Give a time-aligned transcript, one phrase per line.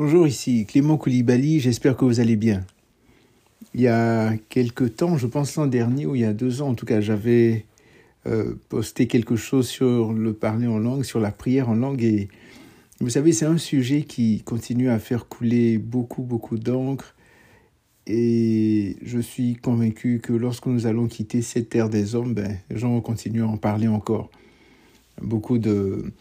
[0.00, 2.64] Bonjour, ici Clément Koulibaly, j'espère que vous allez bien.
[3.74, 6.68] Il y a quelque temps, je pense l'an dernier ou il y a deux ans
[6.68, 7.66] en tout cas, j'avais
[8.28, 12.28] euh, posté quelque chose sur le parler en langue, sur la prière en langue et
[13.00, 17.16] vous savez, c'est un sujet qui continue à faire couler beaucoup, beaucoup d'encre
[18.06, 22.78] et je suis convaincu que lorsque nous allons quitter cette terre des hommes, ben, les
[22.78, 24.30] gens vont continuer à en parler encore.
[25.20, 26.12] Beaucoup de,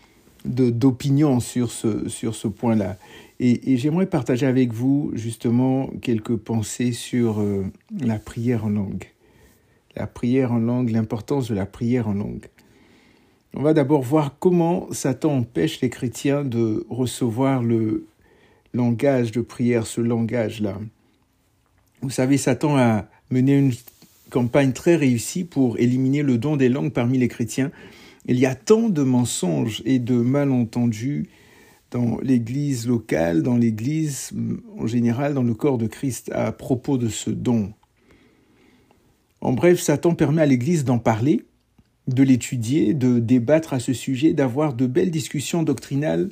[0.46, 2.98] d'opinions sur ce, sur ce point-là.
[3.40, 7.66] Et, j'aimerais partager avec vous justement quelques pensées sur euh,
[8.00, 9.06] la prière en langue.
[9.96, 12.48] La prière en langue, l'importance de la prière en langue.
[13.54, 18.08] On va d'abord voir comment Satan empêche les chrétiens de recevoir le
[18.74, 20.80] langage de prière, ce langage-là.
[22.02, 23.74] Vous savez, Satan a mené une
[24.30, 27.72] campagne très réussie pour éliminer le don des langues parmi les chrétiens.
[28.26, 31.28] Il y a tant de mensonges et de malentendus
[31.92, 34.32] dans l'Église locale, dans l'Église
[34.78, 37.74] en général, dans le corps de Christ à propos de ce don.
[39.42, 41.46] En bref, Satan permet à l'Église d'en parler,
[42.08, 46.30] de l'étudier, de débattre à ce sujet, d'avoir de belles discussions doctrinales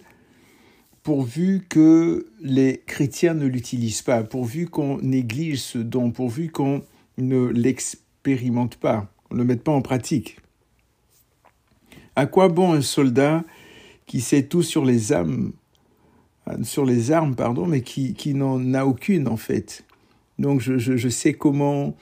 [1.06, 6.82] pourvu que les chrétiens ne l'utilisent pas, pourvu qu'on néglige ce don, pourvu qu'on
[7.20, 10.40] ne l'expérimente pas, qu'on ne le mette pas en pratique.
[12.16, 13.44] À quoi bon un soldat
[14.06, 15.52] qui sait tout sur les armes,
[16.64, 19.84] sur les armes, pardon, mais qui, qui n'en a aucune en fait.
[20.38, 21.96] Donc je, je, sais comment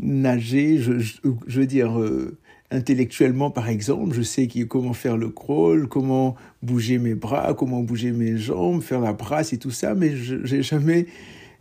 [0.00, 2.36] nager, je, veux dire, euh,
[2.70, 8.12] intellectuellement, par exemple, je sais comment faire le crawl, comment bouger mes bras, comment bouger
[8.12, 11.06] mes jambes, faire la brasse et tout ça, mais je n'ai jamais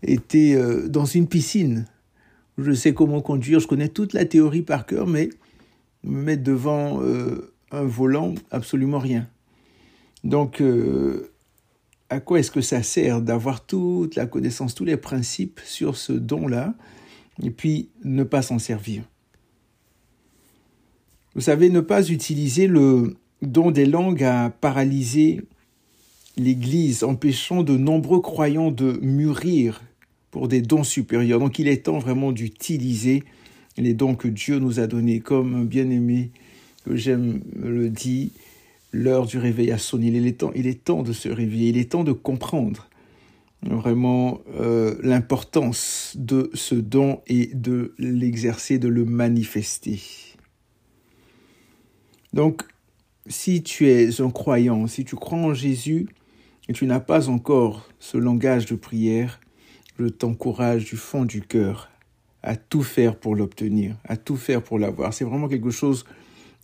[0.04, 1.86] été euh, dans une piscine.
[2.58, 5.30] Je sais comment conduire, je connais toute la théorie par cœur, mais
[6.04, 9.28] me mettre devant euh, un volant, absolument rien.
[10.26, 11.32] Donc, euh,
[12.10, 16.12] à quoi est-ce que ça sert d'avoir toute la connaissance, tous les principes sur ce
[16.14, 16.74] don-là,
[17.42, 19.04] et puis ne pas s'en servir?
[21.36, 25.42] Vous savez, ne pas utiliser le don des langues a paralysé
[26.38, 29.82] l'Église, empêchant de nombreux croyants de mûrir
[30.32, 31.40] pour des dons supérieurs.
[31.40, 33.24] Donc il est temps vraiment d'utiliser
[33.78, 35.20] les dons que Dieu nous a donnés.
[35.20, 36.32] Comme bien-aimé
[36.84, 38.32] que j'aime le dit,
[38.96, 40.08] l'heure du réveil a sonné.
[40.08, 42.88] Il est temps, il est temps de se réveiller, il est temps de comprendre
[43.62, 50.00] vraiment euh, l'importance de ce don et de l'exercer, de le manifester.
[52.34, 52.64] Donc,
[53.28, 56.08] si tu es un croyant, si tu crois en Jésus
[56.70, 59.40] et tu n'as pas encore ce langage de prière,
[59.98, 61.90] je t'encourage du fond du cœur
[62.44, 65.14] à tout faire pour l'obtenir, à tout faire pour l'avoir.
[65.14, 66.06] C'est vraiment quelque chose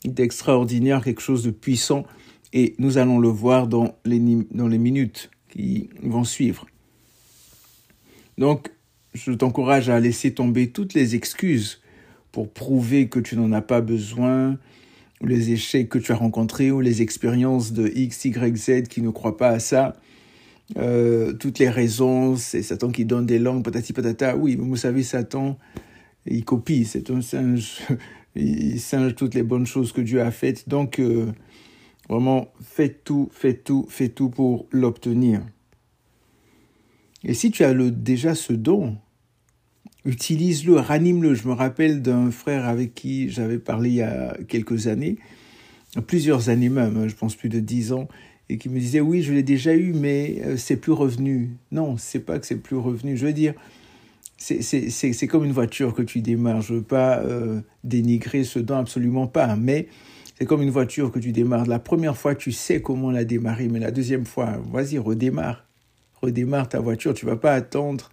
[0.06, 2.06] d'extraordinaire, quelque chose de puissant
[2.54, 4.20] et nous allons le voir dans les,
[4.52, 6.66] dans les minutes qui vont suivre.
[8.38, 8.72] Donc,
[9.14, 11.82] je t'encourage à laisser tomber toutes les excuses
[12.32, 14.58] pour prouver que tu n'en as pas besoin,
[15.22, 19.02] ou les échecs que tu as rencontrés, ou les expériences de X, Y, Z qui
[19.02, 19.96] ne croient pas à ça.
[20.78, 24.38] Euh, toutes les raisons, c'est Satan qui donne des langues, patati patata.
[24.38, 25.58] Oui, vous savez, Satan,
[26.26, 27.80] il copie, c'est un singe,
[28.36, 30.70] il singe toutes les bonnes choses que Dieu a faites.
[30.70, 31.28] Donc, euh,
[32.12, 35.42] vraiment, faites tout, faites tout, faites tout pour l'obtenir.
[37.24, 38.98] Et si tu as déjà ce don,
[40.04, 41.34] utilise-le, ranime-le.
[41.36, 45.20] Je me rappelle d'un frère avec qui j'avais parlé il y a quelques années,
[46.06, 48.10] plusieurs années même, hein, je pense plus de dix ans,
[48.50, 51.52] et qui me disait oui, je l'ai déjà eu, mais euh, c'est plus revenu.
[51.72, 53.16] Non, c'est pas que c'est plus revenu.
[53.16, 53.54] Je veux dire,
[54.38, 56.62] c'est comme une voiture que tu démarres.
[56.62, 59.88] Je veux pas euh, dénigrer ce don, absolument pas, mais
[60.38, 61.66] c'est comme une voiture que tu démarres.
[61.66, 65.66] La première fois, tu sais comment la démarrer, mais la deuxième fois, vas-y, redémarre.
[66.22, 67.14] Redémarre ta voiture.
[67.14, 68.10] Tu vas pas attendre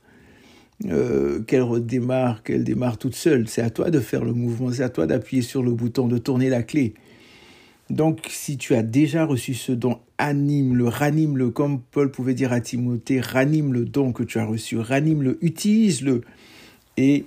[0.86, 3.48] euh, qu'elle redémarre, qu'elle démarre toute seule.
[3.48, 6.18] C'est à toi de faire le mouvement, c'est à toi d'appuyer sur le bouton, de
[6.18, 6.94] tourner la clé.
[7.90, 12.60] Donc, si tu as déjà reçu ce don, anime-le, ranime-le, comme Paul pouvait dire à
[12.60, 16.20] Timothée, ranime le don que tu as reçu, ranime-le, utilise-le.
[16.96, 17.24] Et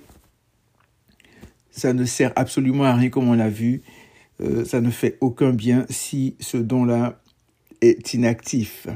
[1.72, 3.82] ça ne sert absolument à rien, comme on l'a vu.
[4.42, 7.20] Euh, ça ne fait aucun bien si ce don-là
[7.80, 8.88] est inactif.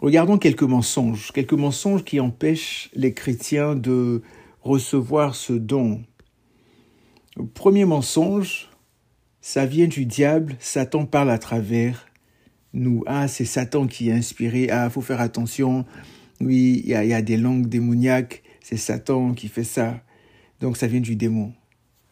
[0.00, 4.22] Regardons quelques mensonges, quelques mensonges qui empêchent les chrétiens de
[4.62, 6.02] recevoir ce don.
[7.54, 8.68] Premier mensonge,
[9.40, 12.08] ça vient du diable, Satan parle à travers
[12.72, 13.04] nous.
[13.06, 15.84] Ah, c'est Satan qui est inspiré, ah, faut faire attention,
[16.40, 20.00] oui, il y a des langues démoniaques, c'est Satan qui fait ça.
[20.60, 21.52] Donc ça vient du démon.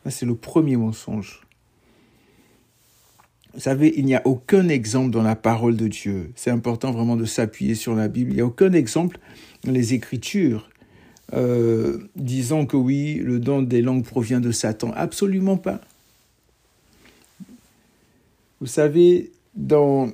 [0.08, 1.40] c'est le premier mensonge.
[3.54, 6.30] Vous savez, il n'y a aucun exemple dans la parole de Dieu.
[6.36, 8.30] C'est important vraiment de s'appuyer sur la Bible.
[8.30, 9.18] Il n'y a aucun exemple
[9.64, 10.70] dans les Écritures
[11.32, 14.92] euh, disant que oui, le don des langues provient de Satan.
[14.94, 15.80] Absolument pas.
[18.60, 20.10] Vous savez, dans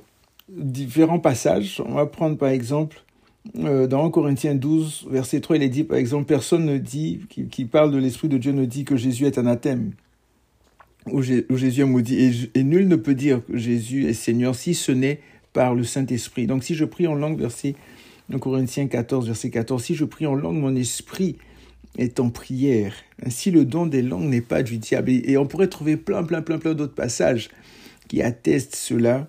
[0.49, 3.03] différents passages, on va prendre par exemple
[3.59, 7.21] euh, dans 1 Corinthiens 12, verset 3, il est dit par exemple, personne ne dit,
[7.29, 9.91] qui, parle de l'Esprit de Dieu ne dit que Jésus est anathème,
[11.11, 14.91] ou, Jésus est maudit, et, nul ne peut dire que Jésus est Seigneur si ce
[14.91, 15.19] n'est
[15.53, 16.47] par le Saint-Esprit.
[16.47, 17.75] Donc si je prie en langue, verset
[18.33, 21.37] 1 Corinthiens 14, verset 14, si je prie en langue, mon esprit
[21.97, 22.93] est en prière.
[23.25, 25.09] Ainsi, le don des langues n'est pas du diable.
[25.09, 27.49] Et, on pourrait trouver plein, plein, plein, plein d'autres passages
[28.07, 29.27] qui attestent cela,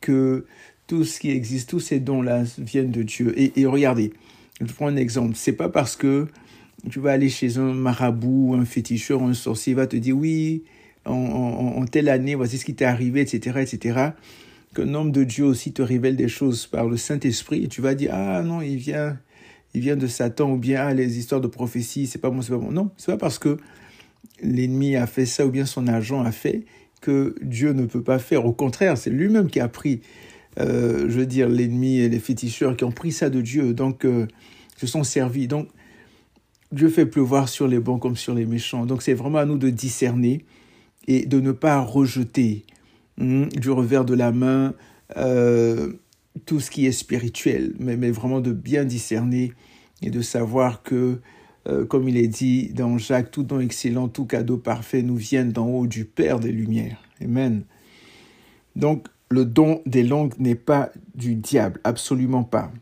[0.00, 0.46] que
[0.86, 3.34] tout ce qui existe, tous ces dons-là viennent de Dieu.
[3.36, 4.12] Et, regardez,
[4.60, 5.34] je prends un exemple.
[5.34, 6.28] C'est pas parce que
[6.90, 10.64] tu vas aller chez un marabout, un féticheur, un sorcier, il va te dire oui,
[11.06, 14.10] en, telle année, voici ce qui t'est arrivé, etc., etc
[14.74, 17.94] qu'un homme de Dieu aussi te révèle des choses par le Saint-Esprit, et tu vas
[17.94, 19.16] dire, ah non, il vient,
[19.72, 22.50] il vient de Satan, ou bien, ah, les histoires de prophétie, c'est pas bon, c'est
[22.50, 22.72] pas bon.
[22.72, 23.56] Non, c'est pas parce que
[24.42, 26.64] l'ennemi a fait ça, ou bien son agent a fait,
[27.00, 28.44] que Dieu ne peut pas faire.
[28.44, 30.00] Au contraire, c'est lui-même qui a pris,
[30.58, 34.04] euh, je veux dire, l'ennemi et les féticheurs qui ont pris ça de Dieu, donc
[34.04, 34.26] euh,
[34.76, 35.46] se sont servis.
[35.46, 35.68] Donc,
[36.72, 38.86] Dieu fait pleuvoir sur les bons comme sur les méchants.
[38.86, 40.44] Donc, c'est vraiment à nous de discerner
[41.06, 42.64] et de ne pas rejeter
[43.16, 44.74] Hmm, du revers de la main
[45.16, 45.92] euh,
[46.46, 49.52] tout ce qui est spirituel, mais, mais, vraiment de bien discerner
[50.02, 51.20] et de savoir que,
[51.68, 55.52] euh, comme il est dit dans Jacques, tout don excellent, tout cadeau parfait nous viennent
[55.52, 57.00] d'en haut du Père des Lumières.
[57.22, 57.62] Amen.
[58.74, 62.72] Donc, le don des langues n'est pas du diable, absolument pas.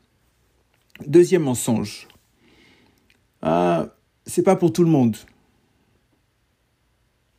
[1.06, 2.08] Deuxième mensonge.
[3.42, 3.88] Ah,
[4.24, 5.16] c'est pas pour tout le monde.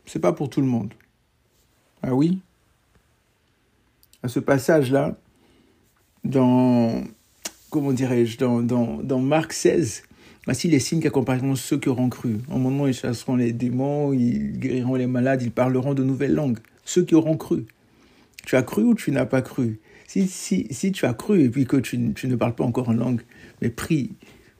[0.05, 0.93] C'est pas pour tout le monde.
[2.01, 2.41] Ah oui?
[4.23, 5.15] à ce passage-là,
[6.23, 7.03] dans,
[7.69, 10.03] comment dirais-je, dans, dans, dans, Marc 16,
[10.45, 12.37] voici les signes qui accompagneront ceux qui auront cru.
[12.49, 16.33] En mon nom, ils chasseront les démons, ils guériront les malades, ils parleront de nouvelles
[16.33, 16.59] langues.
[16.85, 17.65] Ceux qui auront cru.
[18.45, 19.79] Tu as cru ou tu n'as pas cru?
[20.07, 22.89] Si, si, si tu as cru et puis que tu, tu ne parles pas encore
[22.89, 23.21] en langue,
[23.61, 24.11] mais prie,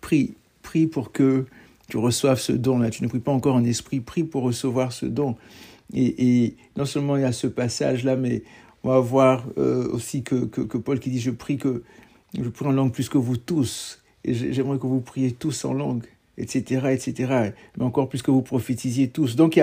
[0.01, 1.45] prie, prie pour que
[1.93, 2.89] tu reçoives ce don-là.
[2.89, 5.35] Tu ne pries pas encore en esprit, prie pour recevoir ce don.
[5.93, 8.41] Et, et non seulement il y a ce passage-là, mais
[8.83, 11.83] on va voir euh, aussi que, que, Paul qui dit Je prie que
[12.35, 15.73] je prie en langue plus que vous tous, et j'aimerais que vous priez tous en
[15.73, 16.05] langue,
[16.39, 19.35] etc., etc., mais encore plus que vous prophétisiez tous.
[19.35, 19.61] Donc,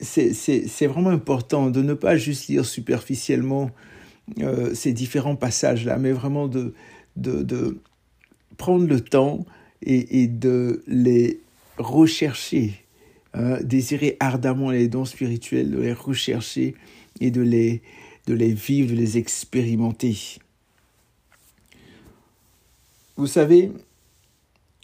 [0.00, 3.70] c'est vraiment important de ne pas juste lire superficiellement
[4.40, 6.74] euh, ces différents passages-là, mais vraiment de,
[7.14, 7.78] de, de,
[8.56, 9.46] prendre le temps
[9.82, 11.40] et, de les
[11.78, 12.84] rechercher,
[13.34, 16.74] hein, désirer ardemment les dons spirituels, de les rechercher
[17.20, 17.82] et de les,
[18.26, 20.38] de les vivre, de les expérimenter.
[23.16, 23.72] Vous savez,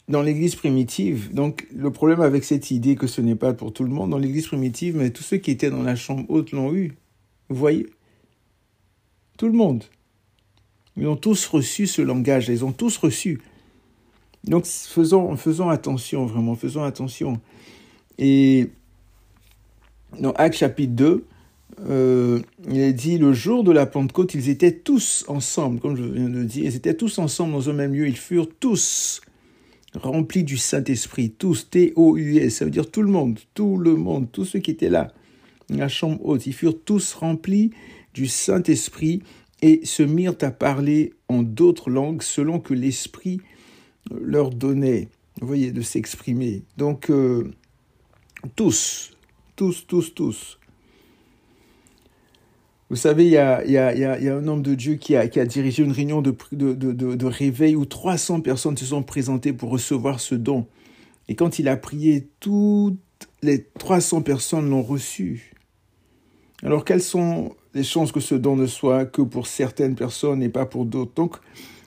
[0.08, 3.82] dans l'Église primitive, donc le problème avec cette idée que ce n'est pas pour tout
[3.82, 6.75] le monde, dans l'Église primitive, mais tous ceux qui étaient dans la chambre haute l'ont
[6.75, 6.94] eu.
[7.49, 7.87] Vous voyez?
[9.37, 9.84] Tout le monde.
[10.96, 13.40] Ils ont tous reçu ce langage, ils ont tous reçu.
[14.46, 17.40] Donc faisons, attention, vraiment, faisons attention.
[18.19, 18.69] Et
[20.20, 21.26] dans Acte chapitre 2,
[21.88, 26.04] euh, il est dit le jour de la Pentecôte, ils étaient tous ensemble, comme je
[26.04, 29.20] viens de dire, ils étaient tous ensemble dans un même lieu, ils furent tous
[29.94, 34.44] remplis du Saint-Esprit, tous, T-O-U-S, ça veut dire tout le monde, tout le monde, tous
[34.44, 35.12] ceux qui étaient là,
[35.68, 37.73] la chambre haute, ils furent tous remplis
[38.14, 39.23] du Saint-Esprit
[39.61, 43.40] et se mirent à parler en d'autres langues selon que l'Esprit
[44.10, 45.08] leur donnait,
[45.40, 46.62] vous voyez, de s'exprimer.
[46.76, 47.50] Donc, euh,
[48.54, 49.12] tous,
[49.56, 50.58] tous, tous, tous.
[52.88, 57.26] Vous savez, il y a, un homme de Dieu qui a, dirigé une réunion de,
[57.26, 60.66] réveil où 300 personnes se sont présentées pour recevoir ce don.
[61.28, 62.98] Et quand il a prié, toutes
[63.42, 65.52] les 300 personnes l'ont reçu.
[66.62, 70.48] Alors, quelles sont les chances que ce don ne soit que pour certaines personnes et
[70.48, 71.42] pas pour d'autres?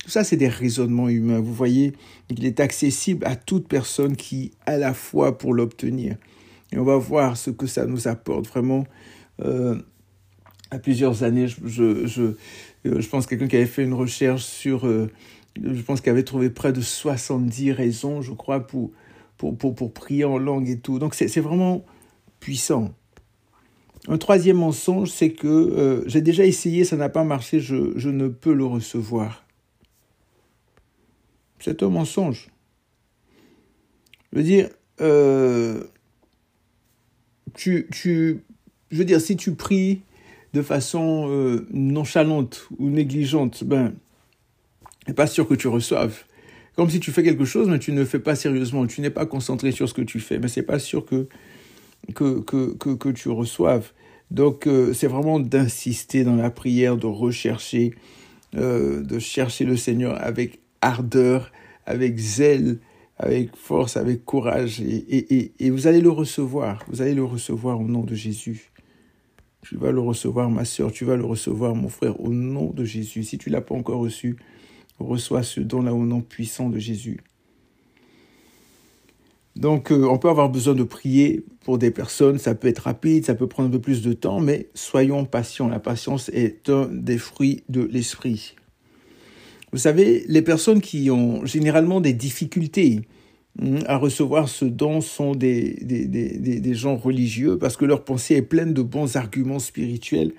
[0.09, 1.39] Ça, c'est des raisonnements humains.
[1.39, 1.93] Vous voyez,
[2.29, 6.17] il est accessible à toute personne qui a la foi pour l'obtenir.
[6.71, 8.85] Et on va voir ce que ça nous apporte vraiment.
[9.41, 9.75] Euh,
[10.71, 12.21] à plusieurs années, je, je, je,
[12.85, 15.09] euh, pense quelqu'un qui avait fait une recherche sur, euh,
[15.61, 18.91] je pense qu'il avait trouvé près de 70 raisons, je crois, pour,
[19.37, 20.99] pour, pour, prier en langue et tout.
[20.99, 21.83] Donc c'est vraiment
[22.39, 22.93] puissant.
[24.07, 28.53] Un troisième mensonge, c'est que j'ai déjà essayé, ça n'a pas marché, je ne peux
[28.53, 29.45] le recevoir.
[31.59, 32.49] C'est un mensonge.
[34.31, 34.69] Je veux dire,
[35.01, 35.83] euh,
[37.53, 38.43] tu, tu,
[38.91, 40.01] je veux dire, si tu pries
[40.53, 43.93] de façon euh, nonchalante ou négligente, ben,
[45.15, 46.23] pas sûr que tu reçoives.
[46.75, 49.25] Comme si tu fais quelque chose, mais tu ne fais pas sérieusement, tu n'es pas
[49.25, 51.27] concentré sur ce que tu fais, mais c'est pas sûr que,
[52.15, 53.91] que, que, que, tu reçoives.
[54.31, 57.95] Donc, euh, c'est vraiment d'insister dans la prière, de rechercher,
[58.53, 61.51] de chercher le Seigneur avec ardeur,
[61.85, 62.79] avec zèle,
[63.17, 66.85] avec force, avec courage, et, vous allez le recevoir.
[66.87, 68.71] Vous allez le recevoir au nom de Jésus.
[69.61, 72.85] Tu vas le recevoir, ma soeur, tu vas le recevoir, mon frère, au nom de
[72.85, 73.23] Jésus.
[73.23, 74.37] Si tu ne l'as pas encore reçu,
[74.99, 77.19] reçois ce don-là au nom puissant de Jésus.
[79.55, 83.25] Donc, euh, on peut avoir besoin de prier pour des personnes, ça peut être rapide,
[83.25, 85.67] ça peut prendre un peu plus de temps, mais soyons patients.
[85.67, 88.55] La patience est un des fruits de l'esprit.
[89.71, 93.01] Vous savez, les personnes qui ont généralement des difficultés
[93.61, 98.03] hmm, à recevoir ce don sont des, des, des, des, gens religieux parce que leur
[98.03, 100.33] pensée est pleine de bons arguments spirituels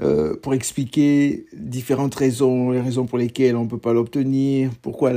[0.00, 5.12] euh, pour expliquer différentes raisons, les raisons pour lesquelles on ne peut pas l'obtenir, pourquoi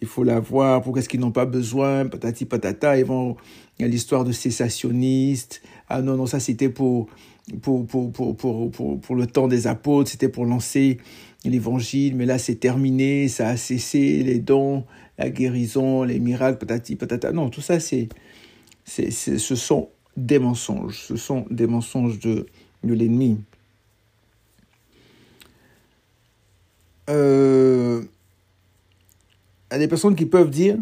[0.00, 3.36] il faut l'avoir, pourquoi est-ce qu'ils n'ont pas besoin, patati patata, ils vont,
[3.80, 7.08] a l'histoire de cessationnistes, ah non, non, ça c'était pour,
[7.60, 10.98] pour, pour, pour, pour, pour le temps des apôtres, c'était pour lancer
[11.50, 14.84] l'évangile, mais là c'est terminé, ça a cessé, les dons,
[15.18, 17.32] la guérison, les miracles, patati patata.
[17.32, 18.08] Non, tout ça, c'est,
[18.84, 22.46] c'est, ce sont des mensonges, ce sont des mensonges de,
[22.82, 23.38] l'ennemi.
[27.08, 27.14] Il
[29.72, 30.78] y a des personnes qui peuvent dire,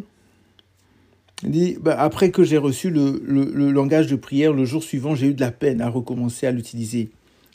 [1.80, 5.40] bah, après que j'ai reçu le, langage de prière, le jour suivant, j'ai eu de
[5.40, 7.10] la peine à recommencer à l'utiliser.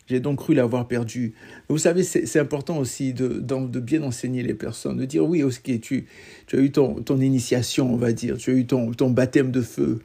[0.08, 1.34] J'ai donc cru l'avoir perdu.
[1.68, 6.08] Vous savez, c'est important aussi de, bien enseigner les personnes, de dire oui, ok, tu,
[6.54, 10.00] as eu ton, initiation, on va dire, tu as eu ton, baptême de feu,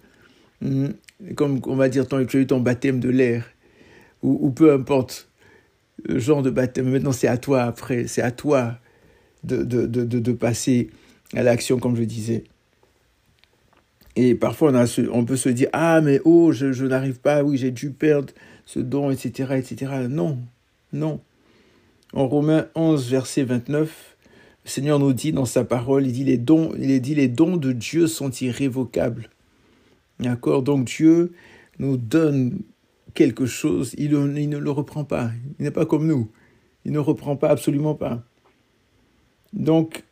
[0.60, 0.88] hmm?
[1.36, 3.46] comme on va dire, tu as eu ton baptême de l'air,
[4.22, 5.28] ou, peu importe
[6.04, 6.90] le genre de baptême.
[6.90, 8.78] Maintenant, c'est à toi après, c'est à toi
[9.44, 10.90] de, passer
[11.34, 12.42] à l'action, comme je disais.
[14.16, 14.72] Et parfois,
[15.12, 18.32] on, peut se dire, ah, mais oh, je n'arrive pas, oui, j'ai dû perdre
[18.64, 19.92] ce don, etc., etc.
[20.08, 20.38] Non,
[20.92, 21.20] non.
[22.12, 24.16] En Romains 11, verset 29,
[24.64, 27.56] le Seigneur nous dit dans sa parole, il dit les dons, il dit les dons
[27.56, 29.30] de Dieu sont irrévocables.
[30.20, 31.32] D'accord Donc Dieu
[31.78, 32.60] nous donne
[33.14, 35.30] quelque chose, il, ne le reprend pas.
[35.58, 36.30] Il n'est pas comme nous.
[36.84, 38.22] Il ne reprend pas, absolument pas.
[39.52, 40.04] Donc,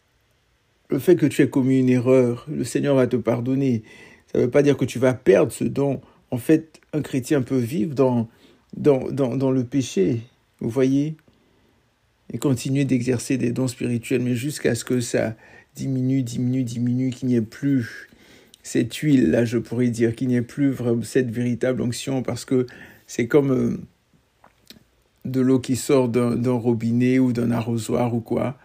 [0.88, 3.82] le fait que tu aies commis une erreur, le Seigneur va te pardonner.
[4.30, 6.00] Ça ne veut pas dire que tu vas perdre ce don.
[6.30, 8.28] En fait, un chrétien peut vivre dans
[8.76, 10.20] dans, dans, dans le péché,
[10.60, 11.16] vous voyez,
[12.32, 15.34] et continuer d'exercer des dons spirituels, mais jusqu'à ce que ça
[15.74, 18.08] diminue, diminue, diminue, qu'il n'y ait plus
[18.62, 22.66] cette huile, là, je pourrais dire, qu'il n'y ait plus cette véritable onction, parce que
[23.06, 23.76] c'est comme euh,
[25.24, 28.58] de l'eau qui sort d'un robinet ou d'un arrosoir ou quoi.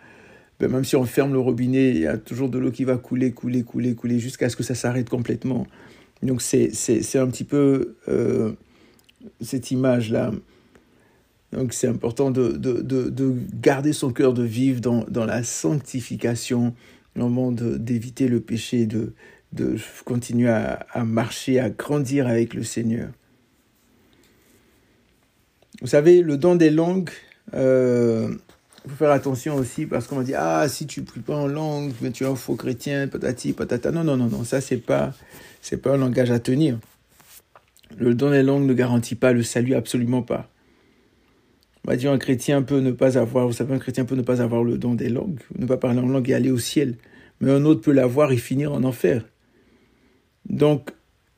[0.59, 2.97] Ben, même si on ferme le robinet, il y a toujours de l'eau qui va
[2.97, 5.67] couler, couler, couler, couler, jusqu'à ce que ça s'arrête complètement.
[6.24, 6.69] Donc c'est
[7.15, 8.53] un petit peu euh,
[9.41, 10.32] cette image-là.
[11.51, 16.74] Donc c'est important de, de, de, garder son cœur de vivre dans, dans la sanctification,
[17.15, 19.13] moment d'éviter le péché, de,
[19.53, 23.10] de continuer à, marcher, à grandir avec le Seigneur.
[25.82, 27.12] Vous savez, le don des langues,
[27.53, 28.34] euh,
[28.86, 31.48] il faut faire attention aussi parce qu'on m'a dit ah si tu pries pas en
[31.48, 33.91] langue, tu es un faux chrétien, patati patata.
[33.91, 35.13] Non non non non, ça c'est pas
[35.62, 36.77] c'est pas un langage à tenir.
[37.98, 40.50] Le don des langues ne garantit pas le salut, absolument pas.
[41.86, 44.22] On va dire un chrétien peut ne pas avoir, vous savez, un chrétien peut ne
[44.22, 46.96] pas avoir le don des langues, ne pas parler en langue et aller au ciel.
[47.42, 49.25] Mais un autre peut l'avoir et finir en enfer.
[50.50, 50.92] Donc,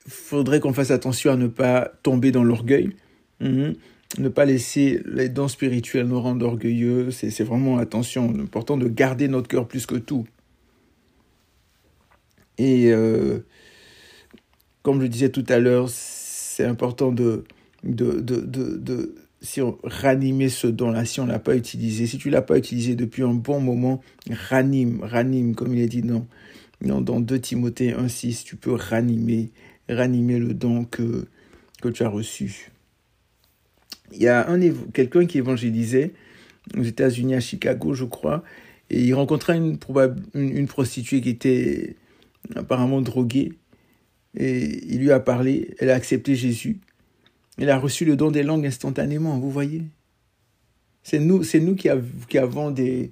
[0.06, 2.92] il faudrait qu'on fasse attention à ne pas tomber dans l'orgueil,
[3.42, 3.74] mhm.
[4.20, 7.12] ne pas laisser les dons spirituels nous rendre orgueilleux.
[7.12, 10.26] C'est vraiment attention, important de garder notre cœur plus que tout.
[12.58, 13.40] Et euh,
[14.82, 15.90] comme je disais tout à l'heure,
[16.58, 17.44] c'est important de,
[17.84, 22.08] de, de, de, si on, ranimer ce don-là, si on ne l'a pas utilisé.
[22.08, 24.02] Si tu ne l'as pas utilisé depuis un bon moment,
[24.50, 26.26] ranime, ranime, comme il est dit dans,
[26.82, 29.52] dans 2 Timothée 1,6, tu peux ranimer,
[29.88, 31.28] ranimer le don que,
[31.80, 32.72] que tu as reçu.
[34.12, 34.60] Il y a un,
[34.96, 36.14] quelqu'un qui évangélisait
[36.76, 38.44] aux États-Unis, à Chicago, je crois,
[38.90, 39.78] et il rencontra une,
[40.34, 41.96] une prostituée qui était
[42.56, 43.54] apparemment droguée
[44.38, 46.80] et il lui a parlé, elle a accepté Jésus.
[47.58, 49.84] Elle a reçu le don des langues instantanément, vous voyez.
[51.04, 51.90] C'est nous, c'est nous qui,
[52.38, 53.12] avons des,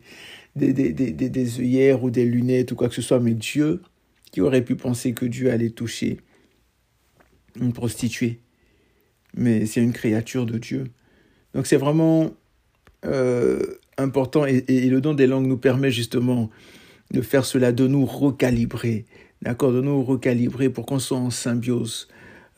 [0.56, 3.82] des, des, des, des œillères ou des lunettes ou quoi que ce soit, mais Dieu,
[4.32, 6.18] qui aurait pu penser que Dieu allait toucher
[7.60, 8.40] une prostituée
[9.34, 10.86] Mais c'est une créature de Dieu.
[11.54, 12.32] Donc c'est vraiment
[13.06, 13.62] euh,
[13.98, 16.50] important et, le don des langues nous permet justement
[17.12, 19.06] de faire cela, de nous recalibrer,
[19.46, 22.08] d'accord, de nous recalibrer pour qu'on soit en symbiose,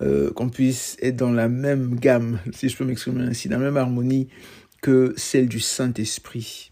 [0.01, 3.65] euh, qu'on puisse être dans la même gamme, si je peux m'exprimer ainsi, dans la
[3.65, 4.29] même harmonie
[4.82, 6.72] que celle du Saint-Esprit.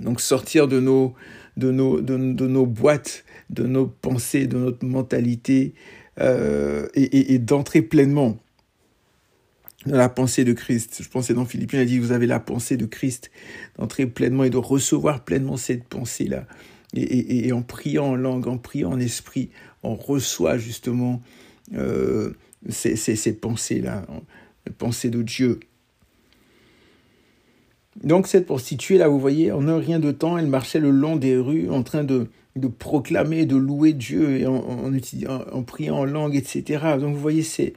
[0.00, 1.14] Donc sortir de nos,
[1.56, 5.74] de nos, de, nos boîtes, de nos pensées, de notre mentalité
[6.20, 8.36] euh, et, et d'entrer pleinement
[9.86, 11.02] dans la pensée de Christ.
[11.02, 13.30] Je pensais dans Philippiens, il a dit, vous avez la pensée de Christ,
[13.78, 16.46] d'entrer pleinement et de recevoir pleinement cette pensée-là.
[16.94, 19.50] Et, en priant en langue, en priant en esprit,
[19.82, 21.20] on reçoit justement
[21.74, 22.32] euh,
[22.68, 24.06] ces, pensées-là,
[24.66, 25.60] les pensées de Dieu.
[28.02, 31.16] Donc cette prostituée, là, vous voyez, en un rien de temps, elle marchait le long
[31.16, 36.36] des rues en train de, de proclamer, de louer Dieu et en, priant en langue,
[36.36, 36.96] etc.
[37.00, 37.74] Donc vous voyez, si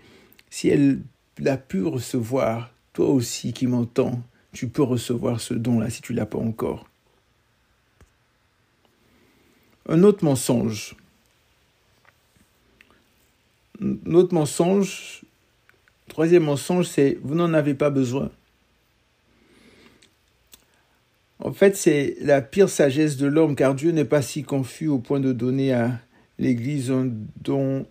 [0.66, 1.02] elle
[1.40, 4.22] l'a pu recevoir, toi aussi qui m'entends,
[4.54, 6.91] tu peux recevoir ce don-là si tu ne l'as pas encore.
[9.92, 10.96] Un autre mensonge.
[13.82, 15.24] Un autre mensonge,
[16.08, 18.32] troisième mensonge, c'est vous n'en avez pas besoin.
[21.40, 25.00] En fait, c'est la pire sagesse de l'homme, car Dieu n'est pas si confus au
[25.00, 26.00] point de donner à
[26.40, 27.10] l'Église un
[27.42, 27.86] don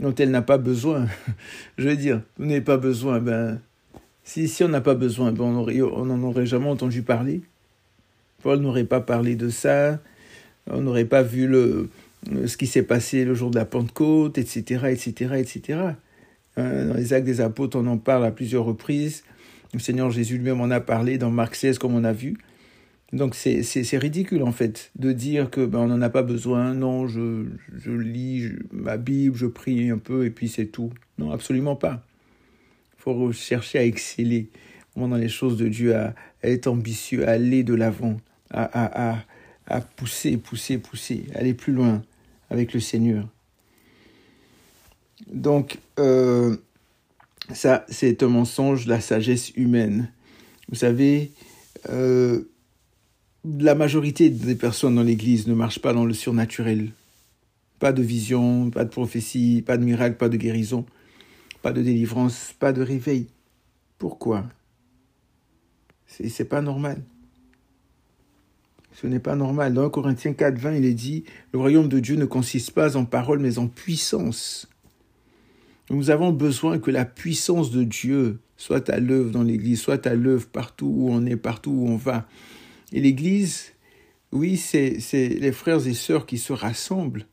[0.00, 1.06] dont elle n'a pas besoin.
[1.78, 3.20] Je veux dire, vous n'avez pas besoin.
[3.20, 3.60] Ben,
[4.24, 7.42] si, si on n'a pas besoin, ben on n'en aurait jamais entendu parler.
[8.42, 10.00] Paul n'aurait pas parlé de ça.
[10.70, 11.90] On n'aurait pas vu le,
[12.46, 15.78] ce qui s'est passé le jour de la Pentecôte, etc., etc., etc.
[16.56, 19.24] Dans les actes des apôtres, on en parle à plusieurs reprises.
[19.72, 22.36] Le Seigneur Jésus lui-même en a parlé dans Marc 16, comme on a vu.
[23.12, 26.74] Donc c'est ridicule en fait de dire que ben, on n'en a pas besoin.
[26.74, 27.44] Non, je,
[27.76, 30.92] je lis ma Bible, je prie un peu et puis c'est tout.
[31.18, 32.02] Non, absolument pas.
[32.98, 34.48] Il faut chercher à exceller
[34.96, 38.16] dans les choses de Dieu, à, être ambitieux, à aller de l'avant,
[38.50, 39.24] à, à, à,
[39.66, 42.02] à pousser, pousser, pousser, aller plus loin
[42.50, 43.28] avec le Seigneur.
[45.26, 46.56] Donc, euh,
[47.52, 50.10] ça, c'est un mensonge, la sagesse humaine.
[50.68, 51.32] Vous savez,
[51.90, 52.42] euh,
[53.44, 56.92] la majorité des personnes dans l'Église ne marchent pas dans le surnaturel.
[57.78, 60.86] Pas de vision, pas de prophétie, pas de miracle, pas de guérison,
[61.62, 63.26] pas de délivrance, pas de réveil.
[63.98, 64.44] Pourquoi?
[66.06, 67.02] C'est pas normal.
[68.94, 69.74] Ce n'est pas normal.
[69.74, 73.04] Dans Corinthiens 4, 20, il est dit Le royaume de Dieu ne consiste pas en
[73.04, 74.68] parole, mais en puissance.
[75.90, 80.14] Nous avons besoin que la puissance de Dieu soit à l'œuvre dans l'Église, soit à
[80.14, 82.26] l'œuvre partout où on est, partout où on va.
[82.92, 83.72] Et l'Église,
[84.32, 87.26] oui, c'est les frères et sœurs qui se rassemblent.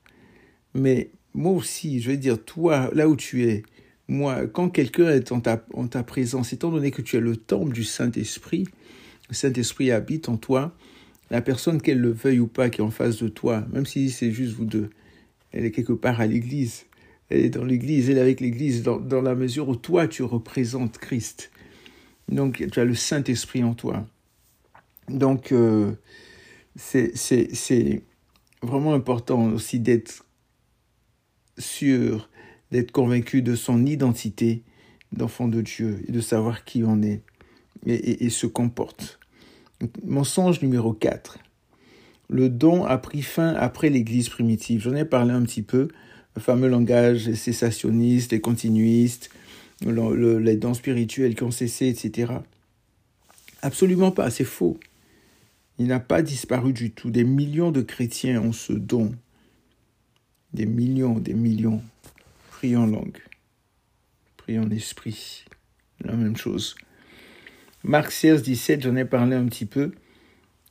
[0.73, 3.63] Mais moi aussi, je veux dire, toi, là où tu es,
[4.07, 7.37] moi, quand quelqu'un est en ta, en ta présence, étant donné que tu es le
[7.37, 8.67] temple du Saint-Esprit,
[9.29, 10.75] le Saint-Esprit habite en toi,
[11.31, 14.11] la personne, qu'elle le veuille ou pas, qui est en face de toi, même si
[14.11, 14.89] c'est juste vous deux,
[15.51, 16.85] elle est quelque part à l'église.
[17.29, 20.97] Elle est dans l'église, elle est avec l'église, dans, la mesure où toi, tu représentes
[20.97, 21.49] Christ.
[22.27, 24.05] Donc, tu as le Saint-Esprit en toi.
[25.07, 25.93] Donc, euh,
[26.75, 28.03] c'est
[28.61, 30.25] vraiment important aussi d'être
[31.57, 32.29] sûr,
[32.71, 34.63] d'être convaincu de son identité
[35.13, 37.21] d'enfant de Dieu et de savoir qui on est
[37.85, 39.20] et, se comporte.
[40.05, 41.39] Mensonge numéro 4.
[42.29, 44.81] Le don a pris fin après l'Église primitive.
[44.81, 45.89] J'en ai parlé un petit peu.
[46.35, 49.29] Le fameux langage cessationniste, les continuistes,
[49.81, 52.33] les dons spirituels qui ont cessé, etc.
[53.61, 54.79] Absolument pas, c'est faux.
[55.77, 57.09] Il n'a pas disparu du tout.
[57.09, 59.13] Des millions de chrétiens ont ce don.
[60.53, 61.81] Des millions, des millions.
[62.49, 63.17] Prie en langue.
[64.37, 65.45] Prie en esprit.
[66.01, 66.75] La même chose.
[67.83, 69.91] Marc 16, 17, j'en ai parlé un petit peu.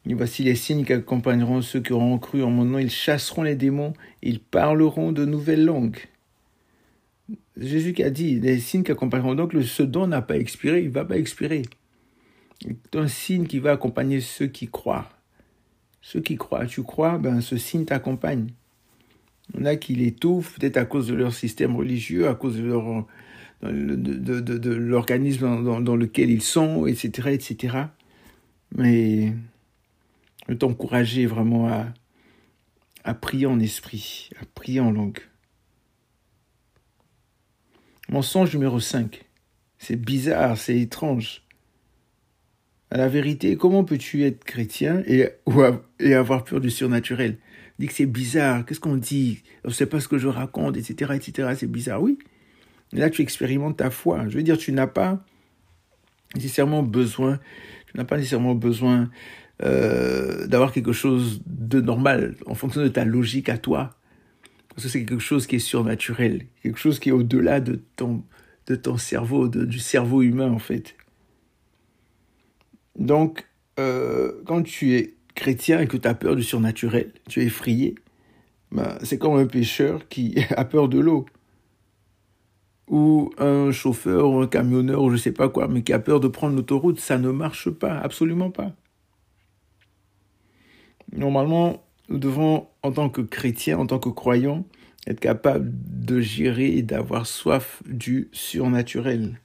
[0.06, 2.78] Voici les signes qui accompagneront ceux qui auront cru en mon nom.
[2.78, 5.98] Ils chasseront les démons, ils parleront de nouvelles langues.
[7.56, 9.34] Jésus qui a dit, les signes qui accompagneront.
[9.34, 11.62] Donc ce don n'a pas expiré, il ne va pas expirer.
[12.62, 15.08] C'est un signe qui va accompagner ceux qui croient.
[16.02, 18.50] Ceux qui croient, tu crois, ben ce signe t'accompagne.
[19.52, 22.56] Il y en a qui l'étouffent, peut-être à cause de leur système religieux, à cause
[22.56, 23.06] de leur
[23.62, 27.76] de, de, de, l'organisme dans, dans, lequel ils sont, etc., etc.
[28.76, 29.34] Mais
[30.48, 31.86] je t'encourager vraiment à,
[33.04, 35.20] à prier en esprit, à prier en langue.
[38.08, 39.24] Mensonge numéro 5.
[39.78, 41.42] C'est bizarre, c'est étrange
[42.90, 45.28] à la vérité, comment peux-tu être chrétien et,
[46.00, 47.38] et avoir peur du surnaturel?
[47.78, 49.42] Dit que c'est bizarre, qu'est-ce qu'on dit?
[49.64, 51.54] Je sais pas ce que je raconte, etc., etc.
[51.56, 52.18] C'est bizarre, oui.
[52.92, 54.28] Là, tu expérimentes ta foi.
[54.28, 55.24] Je veux dire, tu n'as pas
[56.34, 57.38] nécessairement besoin,
[57.86, 59.10] tu n'as pas nécessairement besoin
[59.62, 63.96] euh, d'avoir quelque chose de normal en fonction de ta logique à toi.
[64.68, 68.22] Parce que c'est quelque chose qui est surnaturel, quelque chose qui est au-delà de ton,
[68.66, 70.94] de ton cerveau, du cerveau humain en fait.
[72.98, 73.46] Donc,
[73.78, 77.94] euh, quand tu es chrétien et que tu as peur du surnaturel, tu es effrayé,
[78.72, 81.26] ben, c'est comme un pêcheur qui a peur de l'eau.
[82.90, 86.20] Ou un chauffeur ou un camionneur ou je sais pas quoi, mais qui a peur
[86.20, 87.00] de prendre l'autoroute.
[87.00, 88.72] Ça ne marche pas, absolument pas.
[91.12, 94.64] Normalement, nous devons, en tant que chrétiens, en tant que croyants,
[95.06, 99.40] être capables de gérer et d'avoir soif du surnaturel.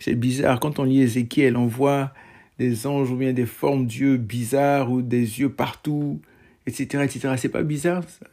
[0.00, 2.12] C'est bizarre, quand on lit Ézéchiel, on voit
[2.58, 6.20] des anges ou bien des formes d'yeux bizarres ou des yeux partout,
[6.66, 7.04] etc.
[7.04, 7.34] etc.
[7.36, 8.26] C'est pas bizarre ça?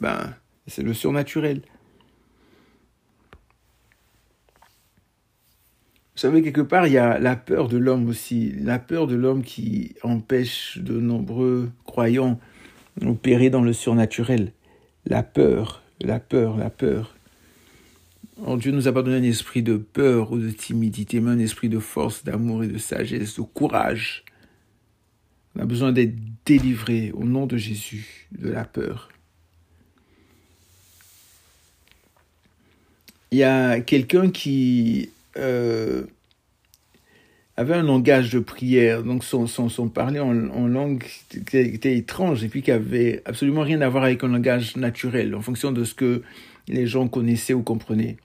[0.00, 0.34] Ben,
[0.66, 1.62] c'est le surnaturel.
[6.20, 8.52] Savez, quelque part, il y a la peur de l'homme aussi.
[8.60, 12.38] La peur de l'homme qui empêche de nombreux croyants
[13.00, 14.52] d'opérer dans le surnaturel.
[15.06, 17.16] La peur, la peur, la peur.
[18.44, 21.38] Oh, Dieu nous a pas donné un esprit de peur ou de timidité, mais un
[21.38, 24.24] esprit de force, d'amour et de sagesse, de courage.
[25.56, 29.08] On a besoin d'être délivré au nom de Jésus de la peur.
[33.30, 36.04] Il y a quelqu'un qui euh,
[37.56, 42.42] avait un langage de prière, donc son, son, son parler en, langue qui était étrange
[42.42, 45.84] et puis qui avait absolument rien à voir avec un langage naturel en fonction de
[45.84, 46.22] ce que
[46.68, 48.16] les gens connaissaient ou comprenaient.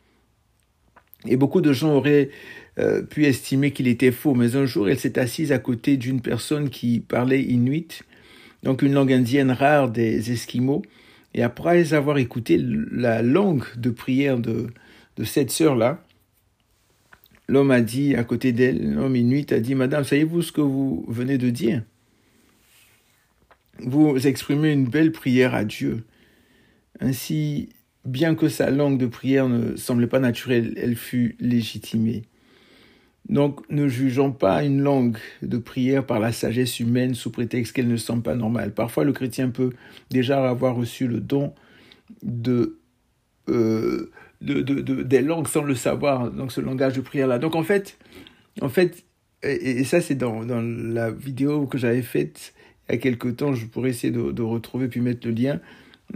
[1.27, 2.29] Et beaucoup de gens auraient
[2.79, 6.21] euh, pu estimer qu'il était faux, mais un jour, elle s'est assise à côté d'une
[6.21, 8.03] personne qui parlait inuit,
[8.63, 10.83] donc une langue indienne rare des Esquimaux.
[11.33, 14.67] Et après avoir écouté la langue de prière de,
[15.17, 16.04] de cette sœur-là,
[17.47, 21.05] l'homme a dit à côté d'elle, l'homme inuit a dit, Madame, savez-vous ce que vous
[21.07, 21.83] venez de dire?
[23.79, 26.03] Vous exprimez une belle prière à Dieu.
[26.99, 27.69] Ainsi,
[28.05, 32.23] bien que sa langue de prière ne semblait pas naturelle, elle fut légitimée.
[33.27, 37.87] Donc ne jugeons pas une langue de prière par la sagesse humaine sous prétexte qu'elle
[37.87, 38.71] ne semble pas normale.
[38.71, 39.71] Parfois le chrétien peut
[40.11, 41.53] déjà avoir reçu le don
[42.21, 42.77] de,
[43.49, 44.11] euh,
[44.45, 47.39] de, de, de des langues sans le savoir, donc ce langage de prière-là.
[47.39, 47.97] Donc en fait,
[48.61, 49.03] en fait
[49.43, 52.53] et, ça c'est dans, dans la vidéo que j'avais faite
[52.87, 55.59] il y a quelque temps, je pourrais essayer de, retrouver puis mettre le lien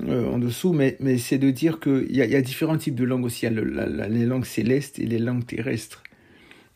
[0.08, 2.96] euh, en dessous, mais, mais c'est de dire qu'il y, a, y a différents types
[2.96, 3.48] de langues aussi.
[3.48, 6.04] Il y a la, la, les langues célestes et les langues terrestres.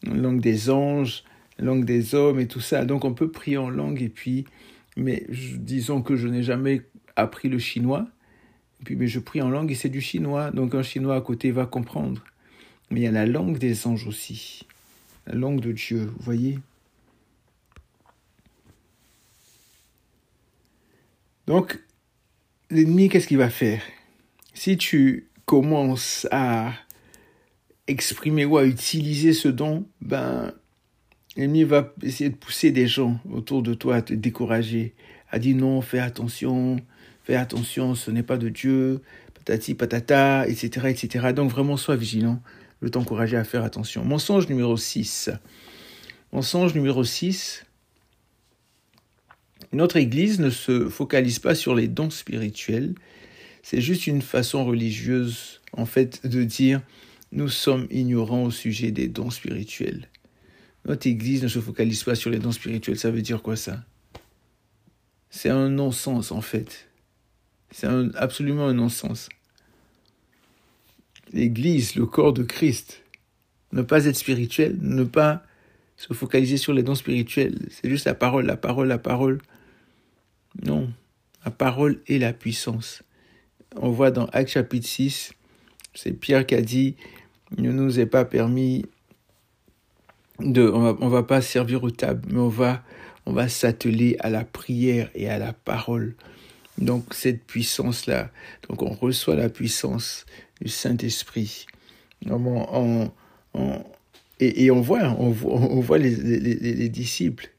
[0.03, 1.23] La langue des anges,
[1.59, 2.85] la langue des hommes et tout ça.
[2.85, 4.45] Donc on peut prier en langue et puis,
[4.97, 6.81] mais disons que je n'ai jamais
[7.15, 8.07] appris le chinois.
[8.83, 10.51] Et puis, mais je prie en langue et c'est du chinois.
[10.51, 12.21] Donc un chinois à côté va comprendre.
[12.91, 14.67] Mais il y a la langue des anges aussi.
[15.25, 16.59] La langue de Dieu, vous voyez
[21.47, 21.79] Donc,
[22.69, 23.81] l'ennemi, qu'est-ce qu'il va faire?
[24.53, 26.73] Si tu commences à
[27.87, 30.53] exprimer ou à utiliser ce don, ben,
[31.37, 34.93] l'ennemi va essayer de pousser des gens autour de toi à te décourager,
[35.31, 36.81] à dire non, fais attention,
[37.23, 39.01] fais attention, ce n'est pas de Dieu,
[39.33, 41.33] patati patata, etc., etc.
[41.33, 42.41] Donc vraiment, sois vigilant,
[42.81, 44.03] je t'encourager à faire attention.
[44.03, 45.31] Mensonge numéro 6.
[46.31, 47.65] Mensonge numéro 6,
[49.73, 52.93] notre Église ne se focalise pas sur les dons spirituels.
[53.63, 56.81] C'est juste une façon religieuse, en fait, de dire
[57.31, 60.09] nous sommes ignorants au sujet des dons spirituels.
[60.85, 62.99] Notre Église ne se focalise pas sur les dons spirituels.
[62.99, 63.83] Ça veut dire quoi ça?
[65.31, 66.87] C'est un non-sens, en fait.
[67.73, 69.29] C'est absolument un non-sens.
[71.33, 73.01] L'Église, le corps de Christ,
[73.71, 75.43] ne pas être spirituel, ne pas
[75.97, 77.57] se focaliser sur les dons spirituels.
[77.69, 79.41] C'est juste la parole, la parole, la parole.
[80.63, 80.93] Non,
[81.43, 83.01] la parole est la puissance.
[83.75, 85.33] On voit dans Acte chapitre 6,
[85.95, 86.95] c'est Pierre qui a dit,
[87.57, 88.85] ne nous est pas permis
[90.39, 92.83] de, on va, va pas servir aux tables, mais on va,
[93.25, 96.15] on va s'atteler à la prière et à la parole.
[96.77, 98.31] Donc cette puissance-là,
[98.67, 100.25] donc on reçoit la puissance
[100.61, 101.65] du Saint-Esprit.
[104.39, 107.49] Et, on voit, on voit, les, les, les disciples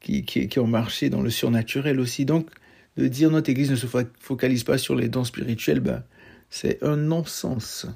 [0.00, 2.24] qui, qui, qui, ont marché dans le surnaturel aussi.
[2.24, 2.50] Donc,
[2.96, 3.86] de dire notre Église ne se
[4.20, 6.04] focalise pas sur les dons spirituels, ben,
[6.50, 7.86] c'est un non-sens.